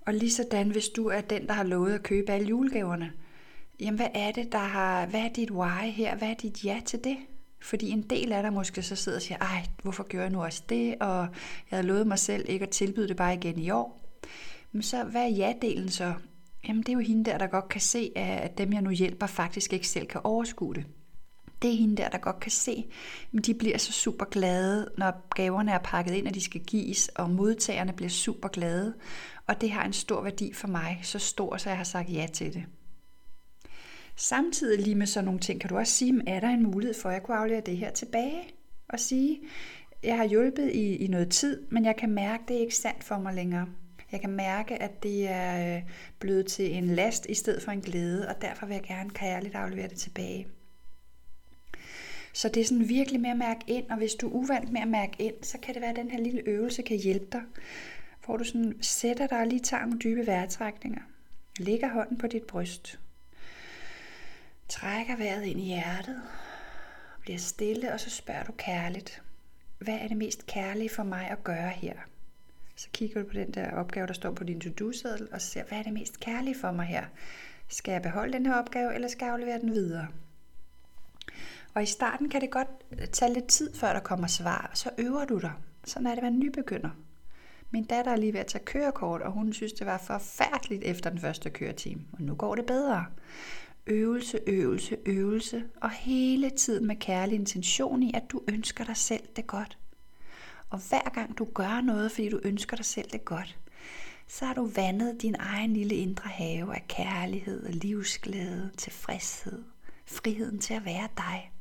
Og 0.01 0.13
lige 0.13 0.31
sådan, 0.31 0.69
hvis 0.69 0.89
du 0.89 1.07
er 1.07 1.21
den, 1.21 1.47
der 1.47 1.53
har 1.53 1.63
lovet 1.63 1.93
at 1.93 2.03
købe 2.03 2.31
alle 2.31 2.47
julegaverne, 2.47 3.11
jamen 3.79 3.97
hvad 3.97 4.09
er 4.13 4.31
det, 4.31 4.51
der 4.51 4.57
har, 4.57 5.05
hvad 5.05 5.21
er 5.21 5.33
dit 5.33 5.51
why 5.51 5.91
her? 5.91 6.15
Hvad 6.15 6.29
er 6.29 6.35
dit 6.35 6.65
ja 6.65 6.81
til 6.85 7.03
det? 7.03 7.17
Fordi 7.59 7.89
en 7.89 8.01
del 8.01 8.31
af 8.31 8.43
dig 8.43 8.53
måske 8.53 8.81
så 8.81 8.95
sidder 8.95 9.17
og 9.17 9.21
siger, 9.21 9.37
ej, 9.37 9.65
hvorfor 9.83 10.03
gør 10.03 10.21
jeg 10.21 10.29
nu 10.29 10.43
også 10.43 10.63
det? 10.69 10.95
Og 10.99 11.19
jeg 11.71 11.77
havde 11.77 11.87
lovet 11.87 12.07
mig 12.07 12.19
selv 12.19 12.45
ikke 12.49 12.63
at 12.63 12.69
tilbyde 12.69 13.07
det 13.07 13.17
bare 13.17 13.33
igen 13.33 13.59
i 13.59 13.69
år. 13.69 14.06
Så 14.81 15.03
hvad 15.03 15.21
er 15.21 15.35
ja-delen 15.35 15.89
så? 15.89 16.13
Jamen 16.67 16.83
det 16.83 16.89
er 16.89 16.93
jo 16.93 16.99
hende 16.99 17.25
der, 17.25 17.37
der 17.37 17.47
godt 17.47 17.69
kan 17.69 17.81
se, 17.81 18.11
at 18.15 18.57
dem 18.57 18.73
jeg 18.73 18.81
nu 18.81 18.89
hjælper 18.89 19.27
faktisk 19.27 19.73
ikke 19.73 19.87
selv 19.87 20.07
kan 20.07 20.21
overskue 20.23 20.75
det. 20.75 20.85
Det 21.61 21.71
er 21.71 21.75
hende 21.75 21.97
der, 21.97 22.09
der 22.09 22.17
godt 22.17 22.39
kan 22.39 22.51
se, 22.51 22.85
men 23.31 23.43
de 23.43 23.53
bliver 23.53 23.77
så 23.77 23.91
super 23.91 24.25
glade, 24.25 24.89
når 24.97 25.27
gaverne 25.35 25.71
er 25.71 25.77
pakket 25.83 26.13
ind, 26.13 26.27
og 26.27 26.33
de 26.33 26.41
skal 26.41 26.61
gives, 26.61 27.07
og 27.07 27.29
modtagerne 27.29 27.93
bliver 27.93 28.09
super 28.09 28.47
glade. 28.47 28.93
Og 29.47 29.61
det 29.61 29.71
har 29.71 29.85
en 29.85 29.93
stor 29.93 30.21
værdi 30.21 30.53
for 30.53 30.67
mig, 30.67 30.99
så 31.03 31.19
stor, 31.19 31.57
så 31.57 31.69
jeg 31.69 31.77
har 31.77 31.83
sagt 31.83 32.09
ja 32.09 32.27
til 32.33 32.53
det. 32.53 32.65
Samtidig 34.15 34.83
lige 34.83 34.95
med 34.95 35.07
sådan 35.07 35.25
nogle 35.25 35.39
ting, 35.39 35.61
kan 35.61 35.69
du 35.69 35.77
også 35.77 35.93
sige, 35.93 36.21
er 36.27 36.39
der 36.39 36.49
en 36.49 36.63
mulighed 36.63 36.95
for, 37.01 37.09
at 37.09 37.13
jeg 37.13 37.23
kunne 37.23 37.37
aflevere 37.37 37.61
det 37.65 37.77
her 37.77 37.91
tilbage? 37.91 38.43
Og 38.89 38.99
sige, 38.99 39.39
jeg 40.03 40.17
har 40.17 40.25
hjulpet 40.25 40.71
i, 40.73 40.95
i 40.95 41.07
noget 41.07 41.29
tid, 41.29 41.61
men 41.71 41.85
jeg 41.85 41.95
kan 41.95 42.09
mærke, 42.11 42.41
at 42.41 42.47
det 42.47 42.55
er 42.55 42.61
ikke 42.61 42.75
sandt 42.75 43.03
for 43.03 43.19
mig 43.19 43.33
længere. 43.33 43.67
Jeg 44.11 44.21
kan 44.21 44.29
mærke, 44.29 44.81
at 44.81 45.03
det 45.03 45.27
er 45.27 45.77
øh, 45.77 45.83
blevet 46.19 46.45
til 46.45 46.75
en 46.75 46.85
last 46.85 47.25
i 47.29 47.33
stedet 47.33 47.63
for 47.63 47.71
en 47.71 47.81
glæde, 47.81 48.27
og 48.27 48.41
derfor 48.41 48.65
vil 48.65 48.73
jeg 48.73 48.83
gerne 48.83 49.09
kærligt 49.09 49.55
aflevere 49.55 49.87
det 49.87 49.97
tilbage. 49.97 50.47
Så 52.33 52.49
det 52.49 52.61
er 52.61 52.65
sådan 52.65 52.89
virkelig 52.89 53.21
med 53.21 53.29
at 53.29 53.37
mærke 53.37 53.61
ind, 53.67 53.89
og 53.89 53.97
hvis 53.97 54.15
du 54.15 54.27
er 54.27 54.31
uvant 54.31 54.71
med 54.71 54.81
at 54.81 54.87
mærke 54.87 55.13
ind, 55.19 55.33
så 55.43 55.57
kan 55.57 55.73
det 55.73 55.81
være, 55.81 55.89
at 55.89 55.95
den 55.95 56.11
her 56.11 56.19
lille 56.19 56.41
øvelse 56.45 56.81
kan 56.81 56.97
hjælpe 56.97 57.27
dig, 57.31 57.41
hvor 58.25 58.37
du 58.37 58.43
sådan 58.43 58.77
sætter 58.81 59.27
dig 59.27 59.39
og 59.39 59.47
lige 59.47 59.59
tager 59.59 59.85
nogle 59.85 59.99
dybe 59.99 60.27
vejrtrækninger. 60.27 61.01
Lægger 61.59 61.89
hånden 61.89 62.17
på 62.17 62.27
dit 62.27 62.43
bryst. 62.43 62.99
Trækker 64.69 65.15
vejret 65.15 65.45
ind 65.45 65.59
i 65.59 65.63
hjertet. 65.63 66.21
Bliver 67.21 67.39
stille, 67.39 67.93
og 67.93 67.99
så 67.99 68.09
spørger 68.09 68.43
du 68.43 68.51
kærligt. 68.51 69.21
Hvad 69.79 69.97
er 70.01 70.07
det 70.07 70.17
mest 70.17 70.45
kærlige 70.45 70.89
for 70.89 71.03
mig 71.03 71.29
at 71.29 71.43
gøre 71.43 71.69
her? 71.69 71.93
Så 72.77 72.87
kigger 72.93 73.21
du 73.21 73.27
på 73.27 73.33
den 73.33 73.51
der 73.51 73.71
opgave, 73.71 74.07
der 74.07 74.13
står 74.13 74.31
på 74.31 74.43
din 74.43 74.61
to-do-seddel, 74.61 75.27
og 75.31 75.41
ser, 75.41 75.63
hvad 75.63 75.77
er 75.77 75.83
det 75.83 75.93
mest 75.93 76.19
kærlige 76.19 76.55
for 76.61 76.71
mig 76.71 76.85
her? 76.85 77.05
Skal 77.67 77.91
jeg 77.91 78.01
beholde 78.01 78.33
den 78.33 78.45
her 78.45 78.53
opgave, 78.53 78.95
eller 78.95 79.07
skal 79.07 79.25
jeg 79.25 79.33
aflevere 79.33 79.59
den 79.59 79.71
videre? 79.71 80.07
Og 81.73 81.83
i 81.83 81.85
starten 81.85 82.29
kan 82.29 82.41
det 82.41 82.51
godt 82.51 82.67
tage 83.11 83.33
lidt 83.33 83.47
tid, 83.47 83.73
før 83.73 83.93
der 83.93 83.99
kommer 83.99 84.27
svar, 84.27 84.67
og 84.71 84.77
så 84.77 84.89
øver 84.97 85.25
du 85.25 85.39
dig. 85.39 85.51
Sådan 85.85 86.07
er 86.07 86.13
det 86.13 86.23
man 86.23 86.39
nybegynder. 86.39 86.89
Min 87.71 87.83
datter 87.83 88.11
er 88.11 88.15
lige 88.15 88.33
ved 88.33 88.39
at 88.39 88.47
tage 88.47 88.65
kørekort, 88.65 89.21
og 89.21 89.31
hun 89.31 89.53
synes, 89.53 89.73
det 89.73 89.87
var 89.87 89.97
forfærdeligt 89.97 90.83
efter 90.83 91.09
den 91.09 91.19
første 91.19 91.49
køretime. 91.49 92.01
Og 92.13 92.21
nu 92.21 92.35
går 92.35 92.55
det 92.55 92.65
bedre. 92.65 93.05
Øvelse, 93.87 94.39
øvelse, 94.47 94.97
øvelse, 95.05 95.63
og 95.81 95.89
hele 95.89 96.49
tiden 96.49 96.87
med 96.87 96.95
kærlig 96.95 97.35
intention 97.35 98.03
i, 98.03 98.11
at 98.13 98.23
du 98.29 98.41
ønsker 98.47 98.83
dig 98.83 98.97
selv 98.97 99.23
det 99.35 99.47
godt. 99.47 99.77
Og 100.69 100.79
hver 100.89 101.09
gang 101.09 101.37
du 101.37 101.47
gør 101.53 101.81
noget, 101.81 102.11
fordi 102.11 102.29
du 102.29 102.39
ønsker 102.43 102.77
dig 102.77 102.85
selv 102.85 103.09
det 103.11 103.25
godt, 103.25 103.57
så 104.27 104.45
har 104.45 104.53
du 104.53 104.65
vandet 104.65 105.21
din 105.21 105.35
egen 105.39 105.73
lille 105.73 105.95
indre 105.95 106.29
have 106.29 106.75
af 106.75 106.85
kærlighed, 106.87 107.69
livsglæde, 107.69 108.71
tilfredshed, 108.77 109.63
friheden 110.05 110.59
til 110.59 110.73
at 110.73 110.85
være 110.85 111.07
dig. 111.17 111.51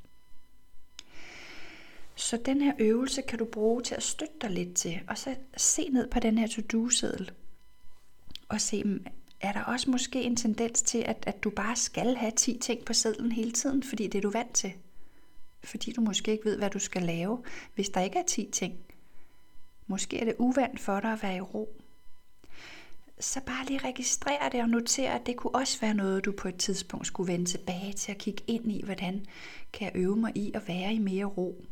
Så 2.14 2.38
den 2.46 2.60
her 2.60 2.72
øvelse 2.78 3.22
kan 3.22 3.38
du 3.38 3.44
bruge 3.44 3.82
til 3.82 3.94
at 3.94 4.02
støtte 4.02 4.34
dig 4.40 4.50
lidt 4.50 4.74
til, 4.74 5.00
og 5.08 5.18
så 5.18 5.36
se 5.56 5.88
ned 5.88 6.10
på 6.10 6.20
den 6.20 6.38
her 6.38 6.46
to-do-seddel, 6.46 7.30
og 8.48 8.60
se, 8.60 8.84
mm, 8.84 9.06
er 9.40 9.52
der 9.52 9.62
også 9.62 9.90
måske 9.90 10.22
en 10.22 10.36
tendens 10.36 10.82
til, 10.82 10.98
at, 10.98 11.24
at 11.26 11.44
du 11.44 11.50
bare 11.50 11.76
skal 11.76 12.16
have 12.16 12.32
10 12.36 12.58
ting 12.58 12.84
på 12.84 12.92
sedlen 12.92 13.32
hele 13.32 13.52
tiden, 13.52 13.82
fordi 13.82 14.06
det 14.06 14.18
er 14.18 14.22
du 14.22 14.30
vant 14.30 14.54
til? 14.54 14.72
fordi 15.66 15.92
du 15.92 16.00
måske 16.00 16.32
ikke 16.32 16.44
ved, 16.44 16.58
hvad 16.58 16.70
du 16.70 16.78
skal 16.78 17.02
lave, 17.02 17.44
hvis 17.74 17.88
der 17.88 18.00
ikke 18.00 18.18
er 18.18 18.24
10 18.28 18.48
ting. 18.52 18.74
Måske 19.86 20.20
er 20.20 20.24
det 20.24 20.34
uvandt 20.38 20.80
for 20.80 21.00
dig 21.00 21.12
at 21.12 21.22
være 21.22 21.36
i 21.36 21.40
ro. 21.40 21.82
Så 23.20 23.40
bare 23.46 23.66
lige 23.66 23.78
registrere 23.78 24.50
det 24.52 24.62
og 24.62 24.68
notere, 24.68 25.14
at 25.14 25.26
det 25.26 25.36
kunne 25.36 25.54
også 25.54 25.80
være 25.80 25.94
noget, 25.94 26.24
du 26.24 26.32
på 26.32 26.48
et 26.48 26.56
tidspunkt 26.56 27.06
skulle 27.06 27.32
vende 27.32 27.44
tilbage 27.44 27.92
til 27.92 28.12
at 28.12 28.18
kigge 28.18 28.42
ind 28.46 28.72
i, 28.72 28.82
hvordan 28.84 29.26
kan 29.72 29.84
jeg 29.84 29.92
øve 29.94 30.16
mig 30.16 30.32
i 30.36 30.52
at 30.54 30.68
være 30.68 30.94
i 30.94 30.98
mere 30.98 31.24
ro. 31.24 31.64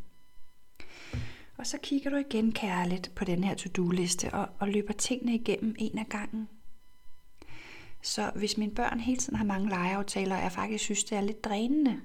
Og 1.56 1.66
så 1.66 1.78
kigger 1.82 2.10
du 2.10 2.16
igen 2.16 2.52
kærligt 2.52 3.12
på 3.14 3.24
den 3.24 3.44
her 3.44 3.54
to-do-liste 3.54 4.34
og, 4.34 4.48
og 4.58 4.68
løber 4.68 4.92
tingene 4.92 5.34
igennem 5.34 5.74
en 5.78 5.98
af 5.98 6.06
gangen. 6.08 6.48
Så 8.02 8.30
hvis 8.34 8.56
mine 8.56 8.74
børn 8.74 9.00
hele 9.00 9.18
tiden 9.18 9.36
har 9.36 9.44
mange 9.44 9.68
legeaftaler, 9.68 10.36
og 10.36 10.42
jeg 10.42 10.52
faktisk 10.52 10.84
synes, 10.84 11.04
det 11.04 11.18
er 11.18 11.22
lidt 11.22 11.44
drænende, 11.44 12.00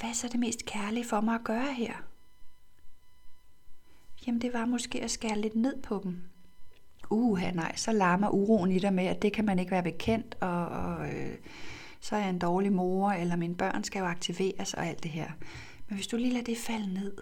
hvad 0.00 0.10
er 0.10 0.14
så 0.14 0.28
det 0.28 0.40
mest 0.40 0.64
kærlige 0.64 1.04
for 1.04 1.20
mig 1.20 1.34
at 1.34 1.44
gøre 1.44 1.72
her? 1.72 1.94
Jamen 4.26 4.40
det 4.40 4.52
var 4.52 4.64
måske 4.64 5.02
at 5.02 5.10
skære 5.10 5.40
lidt 5.40 5.54
ned 5.54 5.82
på 5.82 6.00
dem. 6.04 6.22
Uha, 7.10 7.50
nej, 7.50 7.76
så 7.76 7.92
larmer 7.92 8.28
uroen 8.28 8.70
i 8.70 8.78
dig 8.78 8.92
med, 8.92 9.04
at 9.04 9.22
det 9.22 9.32
kan 9.32 9.44
man 9.44 9.58
ikke 9.58 9.70
være 9.70 9.82
bekendt, 9.82 10.36
og, 10.40 10.66
og 10.66 11.08
øh, 11.08 11.36
så 12.00 12.16
er 12.16 12.20
jeg 12.20 12.30
en 12.30 12.38
dårlig 12.38 12.72
mor, 12.72 13.10
eller 13.10 13.36
mine 13.36 13.54
børn 13.54 13.84
skal 13.84 13.98
jo 13.98 14.04
aktiveres 14.04 14.74
og 14.74 14.86
alt 14.86 15.02
det 15.02 15.10
her. 15.10 15.30
Men 15.88 15.96
hvis 15.96 16.06
du 16.06 16.16
lige 16.16 16.32
lader 16.32 16.44
det 16.44 16.58
falde 16.58 16.94
ned 16.94 17.16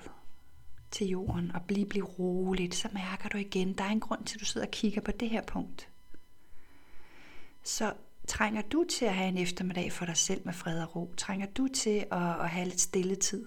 til 0.90 1.06
jorden 1.06 1.52
og 1.54 1.62
blive, 1.62 1.86
blive 1.86 2.04
roligt, 2.04 2.74
så 2.74 2.88
mærker 2.92 3.28
du 3.28 3.38
igen, 3.38 3.72
der 3.72 3.84
er 3.84 3.88
en 3.88 4.00
grund 4.00 4.24
til, 4.24 4.36
at 4.36 4.40
du 4.40 4.44
sidder 4.44 4.66
og 4.66 4.70
kigger 4.70 5.00
på 5.00 5.10
det 5.10 5.30
her 5.30 5.42
punkt. 5.42 5.88
Så 7.62 7.92
trænger 8.28 8.62
du 8.62 8.84
til 8.90 9.04
at 9.04 9.14
have 9.14 9.28
en 9.28 9.38
eftermiddag 9.38 9.92
for 9.92 10.04
dig 10.04 10.16
selv 10.16 10.40
med 10.44 10.52
fred 10.52 10.82
og 10.82 10.96
ro? 10.96 11.14
Trænger 11.16 11.46
du 11.46 11.68
til 11.68 12.04
at, 12.10 12.40
at 12.40 12.48
have 12.48 12.68
lidt 12.68 12.80
stille 12.80 13.14
tid 13.14 13.46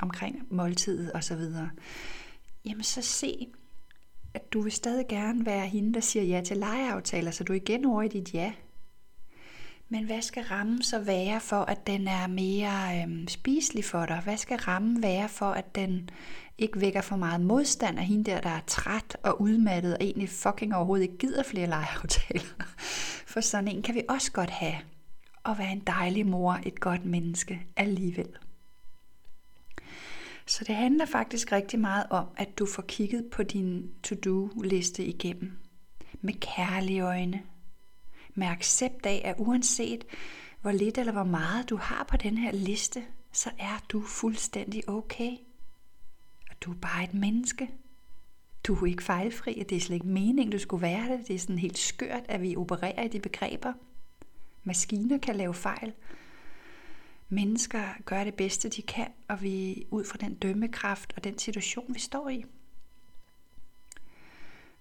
omkring 0.00 0.46
måltidet 0.50 1.10
osv.? 1.14 1.42
Jamen 2.64 2.82
så 2.84 3.02
se, 3.02 3.46
at 4.34 4.52
du 4.52 4.60
vil 4.60 4.72
stadig 4.72 5.08
gerne 5.08 5.46
være 5.46 5.66
hende, 5.66 5.94
der 5.94 6.00
siger 6.00 6.22
ja 6.24 6.40
til 6.40 6.56
legeaftaler, 6.56 7.30
så 7.30 7.44
du 7.44 7.52
igen 7.52 7.84
over 7.84 8.02
i 8.02 8.08
dit 8.08 8.34
ja. 8.34 8.52
Men 9.88 10.04
hvad 10.04 10.22
skal 10.22 10.42
rammen 10.42 10.82
så 10.82 10.98
være 10.98 11.40
for, 11.40 11.56
at 11.56 11.86
den 11.86 12.08
er 12.08 12.26
mere 12.26 13.02
øhm, 13.02 13.28
spiselig 13.28 13.84
for 13.84 14.06
dig? 14.06 14.20
Hvad 14.24 14.36
skal 14.36 14.56
rammen 14.56 15.02
være 15.02 15.28
for, 15.28 15.50
at 15.50 15.74
den 15.74 16.10
ikke 16.58 16.80
vækker 16.80 17.00
for 17.00 17.16
meget 17.16 17.40
modstand 17.40 17.98
af 17.98 18.04
hende 18.04 18.30
der, 18.30 18.40
der 18.40 18.50
er 18.50 18.60
træt 18.66 19.16
og 19.22 19.40
udmattet 19.40 19.94
og 19.94 20.04
egentlig 20.04 20.28
fucking 20.28 20.74
overhovedet 20.74 21.02
ikke 21.02 21.18
gider 21.18 21.42
flere 21.42 21.66
legeaftaler? 21.66 22.64
For 23.32 23.40
sådan 23.40 23.68
en 23.68 23.82
kan 23.82 23.94
vi 23.94 24.02
også 24.08 24.32
godt 24.32 24.50
have. 24.50 24.76
Og 25.44 25.58
være 25.58 25.72
en 25.72 25.82
dejlig 25.86 26.26
mor, 26.26 26.60
et 26.66 26.80
godt 26.80 27.04
menneske 27.04 27.60
alligevel. 27.76 28.28
Så 30.46 30.64
det 30.64 30.74
handler 30.74 31.06
faktisk 31.06 31.52
rigtig 31.52 31.78
meget 31.78 32.06
om, 32.10 32.26
at 32.36 32.58
du 32.58 32.66
får 32.66 32.82
kigget 32.82 33.28
på 33.32 33.42
din 33.42 33.90
to-do-liste 34.02 35.04
igennem. 35.04 35.52
Med 36.20 36.34
kærlige 36.40 37.00
øjne. 37.00 37.42
Med 38.34 38.46
accept 38.46 39.06
af, 39.06 39.22
at 39.24 39.34
uanset 39.38 40.04
hvor 40.64 40.72
lidt 40.72 40.98
eller 40.98 41.12
hvor 41.12 41.24
meget 41.24 41.70
du 41.70 41.76
har 41.76 42.04
på 42.08 42.16
den 42.16 42.38
her 42.38 42.52
liste, 42.52 43.04
så 43.32 43.50
er 43.58 43.84
du 43.88 44.02
fuldstændig 44.02 44.88
okay. 44.88 45.30
Og 46.50 46.56
du 46.60 46.70
er 46.70 46.76
bare 46.76 47.04
et 47.04 47.14
menneske. 47.14 47.70
Du 48.66 48.74
er 48.74 48.86
ikke 48.86 49.02
fejlfri, 49.02 49.60
og 49.60 49.70
det 49.70 49.76
er 49.76 49.80
slet 49.80 49.94
ikke 49.94 50.06
meningen, 50.06 50.52
du 50.52 50.58
skulle 50.58 50.82
være 50.82 51.12
det. 51.12 51.28
Det 51.28 51.34
er 51.34 51.38
sådan 51.38 51.58
helt 51.58 51.78
skørt, 51.78 52.22
at 52.28 52.42
vi 52.42 52.56
opererer 52.56 53.02
i 53.02 53.08
de 53.08 53.20
begreber. 53.20 53.72
Maskiner 54.62 55.18
kan 55.18 55.36
lave 55.36 55.54
fejl, 55.54 55.92
mennesker 57.28 57.84
gør 58.04 58.24
det 58.24 58.34
bedste, 58.34 58.68
de 58.68 58.82
kan, 58.82 59.08
og 59.28 59.42
vi 59.42 59.86
ud 59.90 60.04
fra 60.04 60.18
den 60.20 60.34
dømmekraft 60.34 61.12
og 61.16 61.24
den 61.24 61.38
situation, 61.38 61.94
vi 61.94 62.00
står 62.00 62.28
i. 62.28 62.44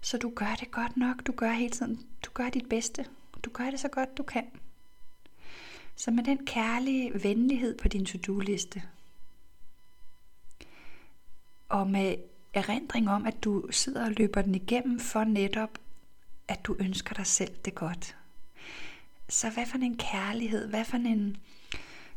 Så 0.02 0.18
du 0.18 0.32
gør 0.36 0.56
det 0.60 0.72
godt 0.72 0.98
nok. 0.98 1.28
Du 1.28 1.32
gør 1.32 1.52
hele 1.52 1.72
tiden. 1.72 2.08
Du 2.26 2.32
gør 2.34 2.50
dit 2.50 2.70
bedste. 2.70 3.06
Du 3.46 3.50
gør 3.50 3.70
det 3.70 3.80
så 3.80 3.88
godt, 3.88 4.18
du 4.18 4.24
kan. 4.24 4.46
Så 5.96 6.12
med 6.12 6.24
den 6.24 6.46
kærlige 6.46 7.24
venlighed 7.24 7.78
på 7.78 7.88
din 7.88 8.06
to-do-liste, 8.06 8.84
og 11.70 11.88
med 11.88 12.16
erindring 12.54 13.10
om, 13.10 13.26
at 13.26 13.44
du 13.44 13.72
sidder 13.72 14.06
og 14.06 14.12
løber 14.12 14.42
den 14.42 14.56
igennem 14.56 15.00
for 15.00 15.24
netop, 15.24 15.78
at 16.48 16.66
du 16.66 16.76
ønsker 16.80 17.16
dig 17.16 17.28
selv 17.28 17.56
det 17.66 17.76
godt. 17.76 18.16
Så 19.30 19.50
hvad 19.50 19.66
for 19.66 19.78
en 19.78 19.98
kærlighed, 19.98 20.68
hvad 20.68 20.86
for 20.86 20.98
en 20.98 21.38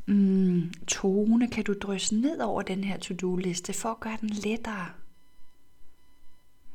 mm, 0.06 0.72
tone 0.86 1.48
kan 1.48 1.64
du 1.64 1.74
drysse 1.82 2.16
ned 2.16 2.40
over 2.40 2.62
den 2.62 2.84
her 2.84 2.98
to-do-liste 2.98 3.72
for 3.72 3.88
at 3.88 4.00
gøre 4.00 4.18
den 4.20 4.28
lettere? 4.28 4.86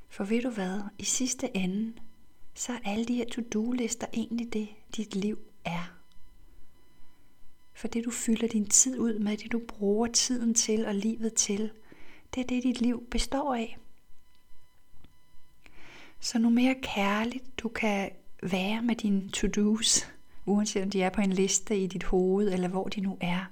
For 0.09 0.23
ved 0.23 0.41
du 0.41 0.49
hvad, 0.49 0.81
i 0.97 1.03
sidste 1.03 1.57
ende, 1.57 1.93
så 2.55 2.73
er 2.73 2.79
alle 2.83 3.05
de 3.05 3.15
her 3.15 3.25
to-do-lister 3.25 4.07
egentlig 4.13 4.53
det, 4.53 4.69
dit 4.95 5.15
liv 5.15 5.39
er. 5.65 5.97
For 7.73 7.87
det 7.87 8.05
du 8.05 8.11
fylder 8.11 8.47
din 8.47 8.65
tid 8.65 8.99
ud 8.99 9.19
med, 9.19 9.37
det 9.37 9.51
du 9.51 9.61
bruger 9.67 10.07
tiden 10.07 10.53
til 10.53 10.85
og 10.85 10.95
livet 10.95 11.33
til, 11.33 11.71
det 12.35 12.41
er 12.41 12.47
det, 12.47 12.63
dit 12.63 12.81
liv 12.81 13.07
består 13.11 13.55
af. 13.55 13.77
Så 16.19 16.39
nu 16.39 16.49
mere 16.49 16.75
kærligt 16.81 17.59
du 17.59 17.69
kan 17.69 18.11
være 18.43 18.81
med 18.81 18.95
dine 18.95 19.29
to-dos, 19.29 20.11
uanset 20.45 20.83
om 20.83 20.89
de 20.89 21.03
er 21.03 21.09
på 21.09 21.21
en 21.21 21.33
liste 21.33 21.77
i 21.77 21.87
dit 21.87 22.03
hoved, 22.03 22.53
eller 22.53 22.67
hvor 22.67 22.87
de 22.87 23.01
nu 23.01 23.17
er. 23.21 23.45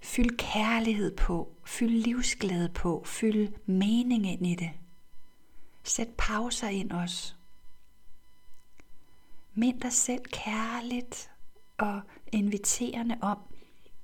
Fyld 0.00 0.36
kærlighed 0.36 1.16
på, 1.16 1.52
fyld 1.64 1.90
livsglæde 1.90 2.68
på, 2.68 3.02
fyld 3.06 3.52
mening 3.66 4.26
ind 4.26 4.46
i 4.46 4.54
det. 4.54 4.70
Sæt 5.84 6.08
pauser 6.18 6.68
ind 6.68 6.92
også. 6.92 7.34
Mind 9.54 9.80
dig 9.80 9.92
selv 9.92 10.24
kærligt 10.24 11.30
og 11.78 12.00
inviterende 12.32 13.18
om, 13.20 13.38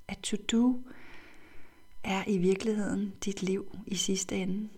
at 0.07 0.17
to-do 0.17 0.83
er 2.03 2.23
i 2.27 2.37
virkeligheden 2.37 3.13
dit 3.25 3.43
liv 3.43 3.77
i 3.87 3.95
sidste 3.95 4.35
ende. 4.35 4.69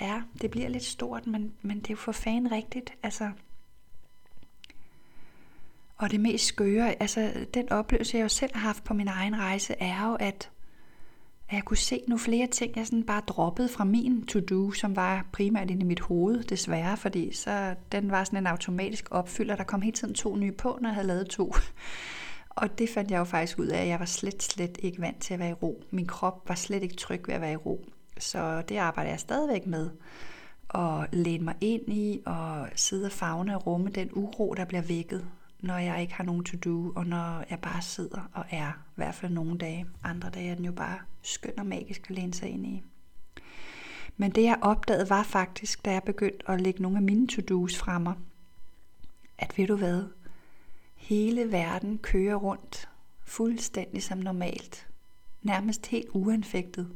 Ja, 0.00 0.22
det 0.42 0.50
bliver 0.50 0.68
lidt 0.68 0.84
stort, 0.84 1.26
men, 1.26 1.54
men 1.62 1.76
det 1.80 1.86
er 1.86 1.94
jo 1.94 1.96
for 1.96 2.12
fan 2.12 2.52
rigtigt. 2.52 2.92
Altså, 3.02 3.30
og 5.98 6.10
det 6.10 6.20
mest 6.20 6.44
skøre, 6.44 7.02
altså 7.02 7.32
den 7.54 7.72
oplevelse, 7.72 8.16
jeg 8.16 8.22
jo 8.22 8.28
selv 8.28 8.50
har 8.54 8.60
haft 8.60 8.84
på 8.84 8.94
min 8.94 9.08
egen 9.08 9.38
rejse, 9.38 9.74
er 9.78 10.08
jo, 10.08 10.14
at, 10.14 10.50
at 11.48 11.54
jeg 11.54 11.62
kunne 11.64 11.76
se 11.76 12.02
nu 12.08 12.18
flere 12.18 12.46
ting, 12.46 12.76
jeg 12.76 12.86
sådan 12.86 13.02
bare 13.02 13.22
droppede 13.26 13.68
fra 13.68 13.84
min 13.84 14.26
to-do, 14.26 14.72
som 14.72 14.96
var 14.96 15.26
primært 15.32 15.70
inde 15.70 15.82
i 15.82 15.84
mit 15.84 16.00
hoved, 16.00 16.42
desværre, 16.42 16.96
fordi 16.96 17.32
så 17.32 17.74
den 17.92 18.10
var 18.10 18.24
sådan 18.24 18.38
en 18.38 18.46
automatisk 18.46 19.08
opfylder. 19.10 19.56
Der 19.56 19.64
kom 19.64 19.82
hele 19.82 19.96
tiden 19.96 20.14
to 20.14 20.36
nye 20.36 20.52
på, 20.52 20.78
når 20.80 20.88
jeg 20.88 20.94
havde 20.94 21.06
lavet 21.06 21.28
to. 21.28 21.54
Og 22.50 22.78
det 22.78 22.88
fandt 22.88 23.10
jeg 23.10 23.18
jo 23.18 23.24
faktisk 23.24 23.58
ud 23.58 23.66
af, 23.66 23.82
at 23.82 23.88
jeg 23.88 23.98
var 23.98 24.06
slet, 24.06 24.42
slet 24.42 24.78
ikke 24.82 25.00
vant 25.00 25.20
til 25.20 25.34
at 25.34 25.40
være 25.40 25.50
i 25.50 25.52
ro. 25.52 25.82
Min 25.90 26.06
krop 26.06 26.48
var 26.48 26.54
slet 26.54 26.82
ikke 26.82 26.96
tryg 26.96 27.22
ved 27.26 27.34
at 27.34 27.40
være 27.40 27.52
i 27.52 27.56
ro. 27.56 27.84
Så 28.18 28.62
det 28.68 28.76
arbejder 28.76 29.10
jeg 29.10 29.20
stadigvæk 29.20 29.66
med. 29.66 29.90
Og 30.68 31.06
læne 31.12 31.44
mig 31.44 31.54
ind 31.60 31.92
i 31.92 32.20
og 32.26 32.68
sidde 32.74 33.06
og 33.06 33.12
fagne 33.12 33.56
og 33.56 33.66
rumme 33.66 33.90
den 33.90 34.10
uro, 34.12 34.54
der 34.56 34.64
bliver 34.64 34.82
vækket 34.82 35.26
når 35.60 35.78
jeg 35.78 36.00
ikke 36.02 36.14
har 36.14 36.24
nogen 36.24 36.44
to-do, 36.44 36.92
og 36.96 37.06
når 37.06 37.44
jeg 37.50 37.58
bare 37.60 37.82
sidder 37.82 38.30
og 38.32 38.44
er, 38.50 38.68
i 38.68 38.94
hvert 38.94 39.14
fald 39.14 39.32
nogle 39.32 39.58
dage. 39.58 39.86
Andre 40.02 40.30
dage 40.30 40.50
er 40.50 40.54
den 40.54 40.64
jo 40.64 40.72
bare 40.72 40.98
skøn 41.22 41.58
og 41.58 41.66
magisk 41.66 42.10
at 42.10 42.16
læne 42.16 42.34
sig 42.34 42.48
ind 42.48 42.66
i. 42.66 42.82
Men 44.16 44.30
det 44.30 44.42
jeg 44.42 44.58
opdagede 44.62 45.10
var 45.10 45.22
faktisk, 45.22 45.84
da 45.84 45.92
jeg 45.92 46.02
begyndte 46.02 46.50
at 46.50 46.60
lægge 46.60 46.82
nogle 46.82 46.98
af 46.98 47.02
mine 47.02 47.28
to-dos 47.28 47.78
fra 47.78 47.98
mig, 47.98 48.14
at 49.38 49.58
ved 49.58 49.66
du 49.66 49.76
hvad, 49.76 50.04
hele 50.94 51.52
verden 51.52 51.98
kører 51.98 52.34
rundt 52.34 52.88
fuldstændig 53.24 54.02
som 54.02 54.18
normalt. 54.18 54.88
Nærmest 55.42 55.86
helt 55.86 56.08
uanfægtet. 56.12 56.90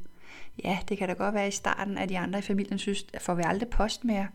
Ja, 0.63 0.79
det 0.89 0.97
kan 0.97 1.07
da 1.07 1.13
godt 1.13 1.35
være 1.35 1.47
i 1.47 1.51
starten, 1.51 1.97
at 1.97 2.09
de 2.09 2.17
andre 2.17 2.39
i 2.39 2.41
familien 2.41 2.79
synes, 2.79 3.05
at 3.13 3.21
får 3.21 3.33
vi 3.33 3.43
aldrig 3.45 3.69
post 3.69 4.03
mere. 4.03 4.27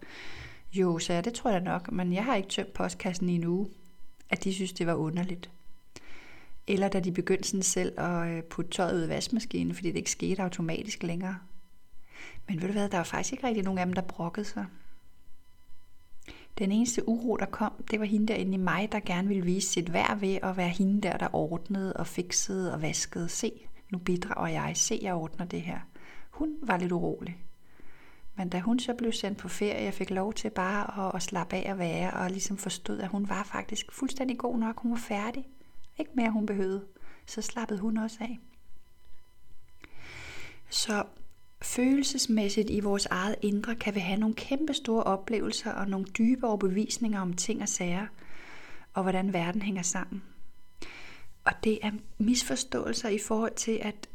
Jo, 0.73 0.99
så 0.99 1.13
ja, 1.13 1.21
det 1.21 1.33
tror 1.33 1.51
jeg 1.51 1.61
nok, 1.61 1.93
men 1.93 2.13
jeg 2.13 2.25
har 2.25 2.35
ikke 2.35 2.49
tømt 2.49 2.73
postkassen 2.73 3.29
i 3.29 3.35
en 3.35 3.45
uge 3.45 3.69
at 4.31 4.45
de 4.45 4.55
synes, 4.55 4.73
det 4.73 4.87
var 4.87 4.95
underligt. 4.95 5.51
Eller 6.67 6.89
da 6.89 7.01
de 7.01 7.13
begyndte 7.13 7.49
sådan 7.49 7.63
selv 7.63 8.01
at 8.01 8.29
øh, 8.29 8.43
putte 8.43 8.71
tøjet 8.71 8.99
ud 8.99 9.07
i 9.07 9.09
vaskemaskinen, 9.09 9.75
fordi 9.75 9.89
det 9.89 9.97
ikke 9.97 10.11
skete 10.11 10.43
automatisk 10.43 11.03
længere. 11.03 11.39
Men 12.49 12.61
ved 12.61 12.69
du 12.69 12.73
hvad, 12.73 12.89
der 12.89 12.97
var 12.97 13.05
faktisk 13.05 13.33
ikke 13.33 13.47
rigtig 13.47 13.65
nogen 13.65 13.79
af 13.79 13.87
dem, 13.87 13.93
der 13.93 14.03
brokkede 14.03 14.47
sig. 14.47 14.67
Den 16.59 16.73
eneste 16.73 17.09
uro, 17.09 17.37
der 17.37 17.47
kom, 17.47 17.73
det 17.91 18.01
var 18.01 18.07
hende 18.07 18.27
derinde 18.27 18.55
i 18.55 18.57
mig, 18.57 18.93
der 18.93 19.01
gerne 19.01 19.29
ville 19.29 19.45
vise 19.45 19.69
sit 19.69 19.93
værd 19.93 20.19
ved 20.19 20.39
at 20.43 20.57
være 20.57 20.69
hende 20.69 21.01
der, 21.01 21.17
der 21.17 21.35
ordnede 21.35 21.93
og 21.93 22.07
fiksede 22.07 22.75
og 22.75 22.83
vaskede. 22.83 23.29
Se, 23.29 23.53
nu 23.91 23.99
bidrager 23.99 24.47
jeg. 24.49 24.77
Se, 24.77 24.99
jeg 25.03 25.15
ordner 25.15 25.47
det 25.47 25.63
her. 25.63 25.81
Hun 26.31 26.57
var 26.63 26.77
lidt 26.77 26.93
urolig. 26.93 27.46
Men 28.37 28.49
da 28.49 28.61
hun 28.61 28.79
så 28.79 28.95
blev 28.95 29.13
sendt 29.13 29.39
på 29.39 29.49
ferie, 29.49 29.85
jeg 29.85 29.95
fik 29.95 30.11
lov 30.11 30.33
til 30.33 30.51
bare 30.51 31.07
at, 31.07 31.15
at 31.15 31.23
slappe 31.23 31.57
af 31.57 31.71
at 31.71 31.79
være, 31.79 32.13
og 32.13 32.31
ligesom 32.31 32.57
forstod, 32.57 32.99
at 32.99 33.09
hun 33.09 33.29
var 33.29 33.43
faktisk 33.43 33.93
fuldstændig 33.93 34.39
god 34.39 34.59
nok. 34.59 34.81
Hun 34.81 34.91
var 34.91 34.99
færdig. 34.99 35.49
Ikke 35.99 36.11
mere, 36.15 36.31
hun 36.31 36.47
behøvede. 36.47 36.85
så 37.27 37.43
slappede 37.43 37.81
hun 37.81 37.97
også 37.97 38.17
af. 38.21 38.39
Så 40.71 41.05
følelsesmæssigt 41.63 42.71
i 42.71 42.81
vores 42.81 43.07
eget 43.07 43.37
indre 43.43 43.75
kan 43.75 43.95
vi 43.95 44.01
have 44.01 44.21
nogle 44.21 44.35
kæmpe 44.35 44.75
store 44.75 45.03
oplevelser 45.03 45.73
og 45.73 45.89
nogle 45.89 46.07
dybe 46.07 46.47
overbevisninger 46.47 47.21
om 47.21 47.33
ting 47.33 47.63
og 47.63 47.69
sager, 47.69 48.07
og 48.95 49.03
hvordan 49.03 49.33
verden 49.33 49.63
hænger 49.63 49.83
sammen. 49.83 50.23
Og 51.45 51.53
det 51.65 51.79
er 51.83 51.91
misforståelser 52.19 53.09
i 53.09 53.19
forhold 53.19 53.55
til, 53.55 53.79
at 53.83 54.09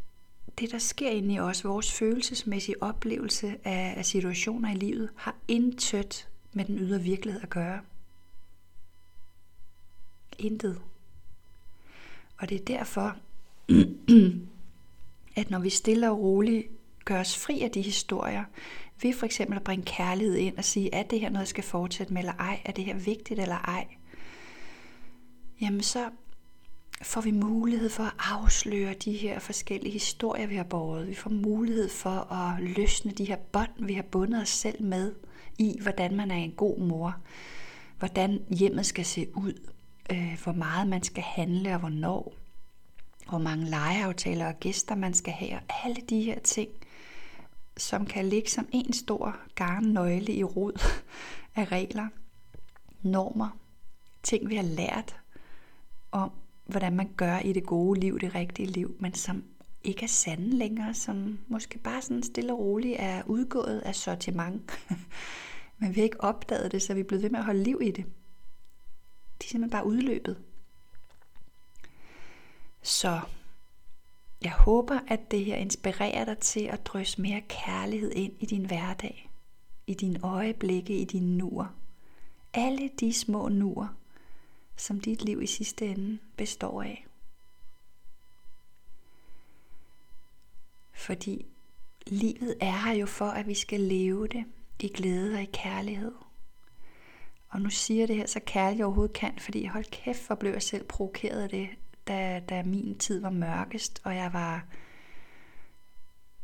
det, 0.60 0.72
der 0.72 0.78
sker 0.78 1.10
inde 1.10 1.34
i 1.34 1.40
os, 1.40 1.66
vores 1.66 1.92
følelsesmæssige 1.92 2.84
oplevelse 2.84 3.58
af, 3.64 3.94
af 3.98 4.06
situationer 4.06 4.72
i 4.72 4.76
livet, 4.76 5.10
har 5.16 5.36
intet 5.48 6.30
med 6.54 6.66
den 6.66 6.80
ydre 6.80 7.02
virkelighed 7.02 7.42
at 7.42 7.50
gøre. 7.50 7.82
Intet. 10.40 10.82
Og 12.38 12.50
det 12.50 12.62
er 12.62 12.66
derfor, 12.66 13.18
at 15.40 15.50
når 15.50 15.60
vi 15.60 15.70
stille 15.70 16.12
og 16.12 16.20
roligt 16.20 16.68
gør 17.06 17.20
os 17.20 17.38
fri 17.38 17.62
af 17.62 17.72
de 17.72 17.82
historier, 17.82 18.44
ved 19.02 19.14
for 19.14 19.26
eksempel 19.26 19.58
at 19.58 19.64
bringe 19.64 19.86
kærlighed 19.86 20.36
ind 20.36 20.58
og 20.58 20.64
sige, 20.64 20.94
er 20.94 21.04
det 21.04 21.20
her 21.20 21.30
noget, 21.30 21.42
jeg 21.42 21.48
skal 21.48 21.64
fortsætte 21.64 22.14
med, 22.14 22.22
eller 22.22 22.34
ej? 22.34 22.62
Er 22.66 22.72
det 22.72 22.86
her 22.86 22.96
vigtigt, 22.96 23.40
eller 23.40 23.56
ej? 23.58 23.88
Jamen 25.62 25.84
så 25.84 26.10
får 27.04 27.22
vi 27.22 27.32
mulighed 27.32 27.90
for 27.90 28.04
at 28.04 28.14
afsløre 28.20 28.94
de 28.94 29.12
her 29.12 29.40
forskellige 29.40 29.94
historier, 29.94 30.48
vi 30.48 30.56
har 30.56 30.64
båret. 30.64 31.08
Vi 31.08 31.16
får 31.16 31.30
mulighed 31.30 31.90
for 31.90 32.34
at 32.34 32.64
løsne 32.64 33.12
de 33.12 33.26
her 33.26 33.36
bånd, 33.36 33.86
vi 33.86 33.94
har 33.94 34.04
bundet 34.04 34.42
os 34.42 34.50
selv 34.50 34.84
med 34.84 35.14
i, 35.58 35.80
hvordan 35.82 36.16
man 36.16 36.32
er 36.32 36.36
en 36.36 36.52
god 36.52 36.80
mor, 36.80 37.16
hvordan 38.00 38.40
hjemmet 38.50 38.86
skal 38.86 39.06
se 39.06 39.28
ud, 39.36 39.70
øh, 40.12 40.40
hvor 40.44 40.52
meget 40.52 40.88
man 40.88 41.04
skal 41.04 41.24
handle 41.24 41.74
og 41.74 41.80
hvornår, 41.80 42.34
hvor 43.30 43.38
mange 43.38 43.66
legeaftaler 43.66 44.48
og 44.48 44.60
gæster 44.60 44.96
man 44.96 45.14
skal 45.14 45.34
have, 45.34 45.54
og 45.56 45.62
alle 45.86 46.02
de 46.10 46.22
her 46.22 46.40
ting, 46.40 46.70
som 47.78 48.06
kan 48.06 48.26
ligge 48.26 48.50
som 48.50 48.68
en 48.72 48.94
stor 48.94 49.36
garnnøgle 49.56 50.34
i 50.34 50.44
rod 50.44 50.82
af 51.56 51.72
regler, 51.72 52.08
normer, 53.02 53.58
ting 54.24 54.50
vi 54.50 54.56
har 54.56 54.64
lært 54.64 55.16
om, 56.12 56.32
hvordan 56.72 56.96
man 56.96 57.14
gør 57.18 57.40
i 57.40 57.54
det 57.54 57.66
gode 57.66 58.00
liv, 58.00 58.20
det 58.20 58.36
rigtige 58.36 58.68
liv, 58.68 58.96
men 59.00 59.14
som 59.14 59.44
ikke 59.84 60.04
er 60.04 60.08
sande 60.08 60.50
længere, 60.50 60.94
som 60.94 61.40
måske 61.48 61.80
bare 61.80 62.02
sådan 62.02 62.24
stille 62.24 62.54
og 62.54 62.60
roligt 62.60 62.96
er 63.00 63.24
udgået 63.26 63.80
af 63.80 63.96
sortiment. 63.96 64.72
men 65.80 65.96
vi 65.96 66.00
har 66.00 66.04
ikke 66.04 66.24
opdaget 66.24 66.72
det, 66.72 66.82
så 66.82 66.94
vi 66.94 67.00
er 67.00 67.04
blevet 67.04 67.24
ved 67.24 67.30
med 67.30 67.40
at 67.40 67.46
holde 67.46 67.64
liv 67.64 67.80
i 67.84 67.92
det. 67.92 68.06
De 69.42 69.46
er 69.46 69.50
simpelthen 69.50 69.70
bare 69.70 69.86
udløbet. 69.86 70.38
Så 72.82 73.22
jeg 74.42 74.52
håber, 74.52 75.00
at 75.08 75.32
det 75.32 75.46
her 75.46 75.56
inspirerer 75.56 76.26
dig 76.26 76.38
til 76.38 76.64
at 76.64 76.86
drysse 76.86 77.22
mere 77.22 77.42
kærlighed 77.42 78.12
ind 78.12 78.34
i 78.40 78.46
din 78.46 78.66
hverdag, 78.66 79.32
i 79.88 79.94
dine 79.94 80.20
øjeblikke, 80.24 80.98
i 81.02 81.06
dine 81.06 81.38
nuer. 81.38 81.76
Alle 82.54 82.90
de 83.00 83.14
små 83.14 83.50
nuer, 83.50 83.88
som 84.82 85.00
dit 85.00 85.22
liv 85.22 85.42
i 85.42 85.48
sidste 85.48 85.88
ende 85.88 86.20
består 86.38 86.84
af. 86.84 87.08
Fordi 90.94 91.46
livet 92.08 92.58
er 92.62 92.86
her 92.86 92.94
jo 92.94 93.06
for, 93.06 93.26
at 93.26 93.48
vi 93.48 93.54
skal 93.54 93.80
leve 93.80 94.28
det 94.28 94.46
i 94.80 94.88
glæde 94.88 95.36
og 95.36 95.42
i 95.42 95.50
kærlighed. 95.54 96.12
Og 97.50 97.62
nu 97.62 97.70
siger 97.70 98.00
jeg 98.00 98.08
det 98.08 98.16
her 98.16 98.26
så 98.26 98.40
kærligt 98.46 98.78
jeg 98.78 98.86
overhovedet 98.86 99.16
kan, 99.16 99.40
fordi 99.40 99.66
hold 99.66 99.86
kæft, 99.92 100.28
hvor 100.28 100.36
blev 100.36 100.52
jeg 100.52 100.62
selv 100.62 100.84
provokeret 100.84 101.42
af 101.42 101.50
det, 101.50 101.70
da, 102.08 102.42
da 102.50 102.64
min 102.64 102.98
tid 102.98 103.22
var 103.22 103.30
mørkest, 103.30 104.02
og 104.04 104.16
jeg 104.16 104.34
var 104.34 104.66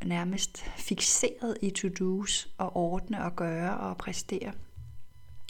nærmest 0.06 0.58
fixeret 0.58 1.58
i 1.62 1.70
to-dos 1.70 2.50
og 2.58 2.76
ordne 2.76 3.24
og 3.24 3.36
gøre 3.36 3.78
og 3.78 3.98
præstere. 3.98 4.54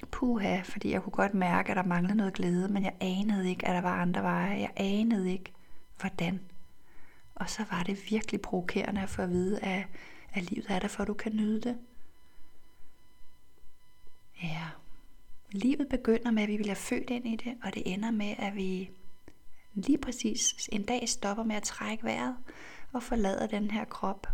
Puha, 0.05 0.61
fordi 0.61 0.91
jeg 0.91 1.01
kunne 1.01 1.11
godt 1.11 1.33
mærke, 1.33 1.71
at 1.71 1.77
der 1.77 1.83
manglede 1.83 2.17
noget 2.17 2.33
glæde, 2.33 2.67
men 2.67 2.83
jeg 2.83 2.93
anede 2.99 3.49
ikke, 3.49 3.67
at 3.67 3.75
der 3.75 3.81
var 3.81 4.01
andre 4.01 4.23
veje. 4.23 4.59
Jeg 4.59 4.71
anede 4.75 5.31
ikke, 5.31 5.53
hvordan. 5.99 6.39
Og 7.35 7.49
så 7.49 7.63
var 7.71 7.83
det 7.83 8.11
virkelig 8.11 8.41
provokerende 8.41 9.01
at 9.01 9.09
få 9.09 9.21
at 9.21 9.29
vide, 9.29 9.59
at, 9.59 9.85
at 10.33 10.51
livet 10.51 10.65
er 10.69 10.79
der 10.79 10.87
for, 10.87 11.01
at 11.01 11.07
du 11.07 11.13
kan 11.13 11.35
nyde 11.35 11.61
det. 11.61 11.77
Ja, 14.43 14.67
livet 15.51 15.87
begynder 15.89 16.31
med, 16.31 16.43
at 16.43 16.49
vi 16.49 16.57
bliver 16.57 16.75
født 16.75 17.09
ind 17.09 17.27
i 17.27 17.35
det, 17.35 17.57
og 17.63 17.73
det 17.73 17.83
ender 17.85 18.11
med, 18.11 18.35
at 18.37 18.55
vi 18.55 18.89
lige 19.73 19.97
præcis 19.97 20.69
en 20.71 20.83
dag 20.83 21.09
stopper 21.09 21.43
med 21.43 21.55
at 21.55 21.63
trække 21.63 22.03
vejret 22.03 22.35
og 22.93 23.03
forlader 23.03 23.47
den 23.47 23.71
her 23.71 23.85
krop. 23.85 24.27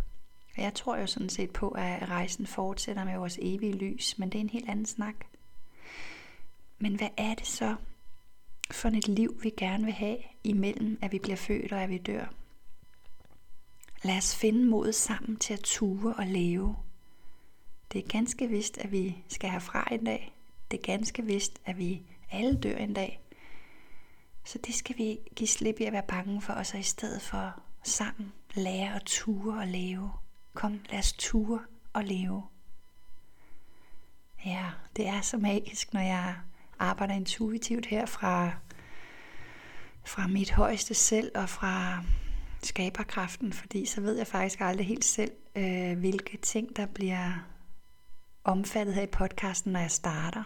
Og 0.56 0.62
jeg 0.62 0.74
tror 0.74 0.96
jo 0.96 1.06
sådan 1.06 1.28
set 1.28 1.50
på, 1.50 1.68
at 1.68 2.08
rejsen 2.08 2.46
fortsætter 2.46 3.04
med 3.04 3.18
vores 3.18 3.38
evige 3.42 3.72
lys, 3.72 4.18
men 4.18 4.30
det 4.30 4.38
er 4.38 4.42
en 4.42 4.50
helt 4.50 4.68
anden 4.68 4.86
snak. 4.86 5.14
Men 6.78 6.94
hvad 6.94 7.08
er 7.16 7.34
det 7.34 7.46
så 7.46 7.76
for 8.70 8.88
et 8.88 9.08
liv, 9.08 9.40
vi 9.42 9.50
gerne 9.56 9.84
vil 9.84 9.94
have, 9.94 10.18
imellem 10.44 10.98
at 11.02 11.12
vi 11.12 11.18
bliver 11.18 11.36
født 11.36 11.72
og 11.72 11.82
at 11.82 11.88
vi 11.88 11.98
dør? 11.98 12.26
Lad 14.02 14.16
os 14.16 14.36
finde 14.36 14.64
mod 14.64 14.92
sammen 14.92 15.36
til 15.36 15.54
at 15.54 15.60
ture 15.60 16.14
og 16.14 16.26
leve. 16.26 16.76
Det 17.92 18.04
er 18.04 18.08
ganske 18.08 18.48
vist, 18.48 18.78
at 18.78 18.92
vi 18.92 19.16
skal 19.28 19.50
herfra 19.50 19.88
en 19.92 20.04
dag. 20.04 20.34
Det 20.70 20.78
er 20.78 20.82
ganske 20.82 21.24
vist, 21.24 21.60
at 21.64 21.78
vi 21.78 22.02
alle 22.30 22.60
dør 22.60 22.76
en 22.76 22.94
dag. 22.94 23.20
Så 24.44 24.58
det 24.58 24.74
skal 24.74 24.98
vi 24.98 25.18
give 25.36 25.48
slip 25.48 25.80
i 25.80 25.84
at 25.84 25.92
være 25.92 26.06
bange 26.08 26.42
for, 26.42 26.52
og 26.52 26.66
så 26.66 26.76
i 26.76 26.82
stedet 26.82 27.22
for 27.22 27.62
sammen 27.82 28.32
lære 28.54 28.94
at 28.94 29.02
ture 29.06 29.60
og 29.60 29.66
leve. 29.66 30.12
Kom, 30.54 30.80
lad 30.90 30.98
os 30.98 31.12
ture 31.12 31.60
og 31.92 32.04
leve. 32.04 32.42
Ja, 34.44 34.70
det 34.96 35.06
er 35.06 35.20
så 35.20 35.36
magisk, 35.36 35.92
når 35.92 36.00
jeg 36.00 36.34
arbejder 36.78 37.14
intuitivt 37.14 37.86
her 37.86 38.06
fra, 38.06 38.50
fra 40.04 40.26
mit 40.26 40.50
højeste 40.50 40.94
selv 40.94 41.30
og 41.34 41.48
fra 41.48 42.04
skaberkraften, 42.62 43.52
fordi 43.52 43.86
så 43.86 44.00
ved 44.00 44.16
jeg 44.16 44.26
faktisk 44.26 44.60
aldrig 44.60 44.86
helt 44.86 45.04
selv, 45.04 45.32
øh, 45.56 45.98
hvilke 45.98 46.36
ting, 46.36 46.76
der 46.76 46.86
bliver 46.86 47.46
omfattet 48.44 48.94
her 48.94 49.02
i 49.02 49.06
podcasten, 49.06 49.72
når 49.72 49.80
jeg 49.80 49.90
starter. 49.90 50.42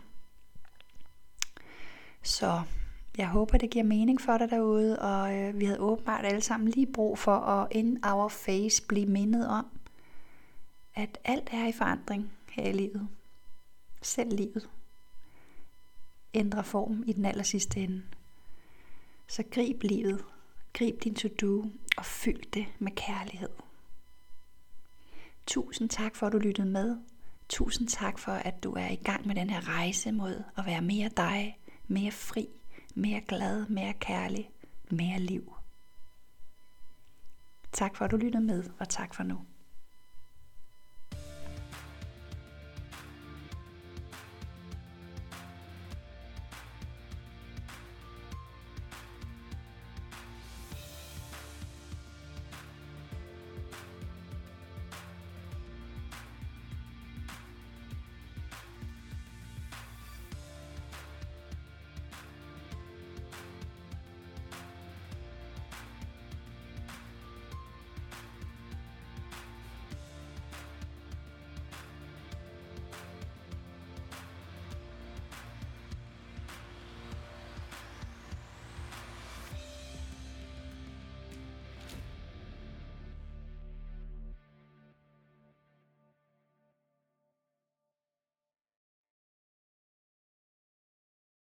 Så 2.23 2.63
jeg 3.19 3.29
håber, 3.29 3.59
det 3.59 3.71
giver 3.71 3.85
mening 3.85 4.21
for 4.21 4.39
dig 4.39 4.51
derude, 4.51 4.99
og 4.99 5.35
øh, 5.35 5.61
vi 5.61 5.65
havde 5.65 5.81
åbenbart 5.81 6.25
alle 6.25 6.41
sammen 6.41 6.69
lige 6.69 6.93
brug 6.93 7.19
for 7.19 7.37
at 7.37 7.69
in 7.71 8.05
our 8.05 8.29
face 8.29 8.83
blive 8.89 9.07
mindet 9.07 9.49
om, 9.49 9.67
at 10.95 11.19
alt 11.25 11.49
er 11.53 11.67
i 11.67 11.73
forandring 11.73 12.33
her 12.51 12.63
i 12.63 12.73
livet. 12.73 13.09
Selv 14.03 14.37
livet 14.37 14.71
ændrer 16.35 16.63
form 16.63 17.05
i 17.07 17.13
den 17.13 17.25
aller 17.25 17.43
sidste 17.43 17.81
ende. 17.81 18.03
Så 19.27 19.45
grib 19.51 19.83
livet, 19.83 20.25
grib 20.73 21.05
din 21.05 21.15
to-do 21.15 21.65
og 21.97 22.05
fyld 22.05 22.51
det 22.53 22.67
med 22.79 22.93
kærlighed. 22.93 23.49
Tusind 25.47 25.89
tak 25.89 26.17
for, 26.17 26.27
at 26.27 26.33
du 26.33 26.39
lyttede 26.39 26.69
med. 26.69 26.97
Tusind 27.49 27.89
tak 27.89 28.19
for, 28.19 28.33
at 28.33 28.63
du 28.65 28.73
er 28.73 28.89
i 28.89 28.97
gang 28.97 29.27
med 29.27 29.35
den 29.35 29.51
her 29.51 29.69
rejse 29.69 30.13
mod 30.13 30.43
at 30.57 30.67
være 30.67 30.83
mere 30.83 31.11
dig, 31.17 31.59
mere 31.87 32.13
fri, 32.13 32.49
mere 32.95 33.21
glad, 33.21 33.67
mere 33.67 33.93
kærlig, 33.93 34.51
mere 34.91 35.19
liv. 35.19 35.53
Tak 37.73 37.97
for, 37.97 38.05
at 38.05 38.11
du 38.11 38.17
lyttede 38.17 38.45
med, 38.45 38.65
og 38.79 38.89
tak 38.89 39.15
for 39.15 39.23
nu. 39.23 39.41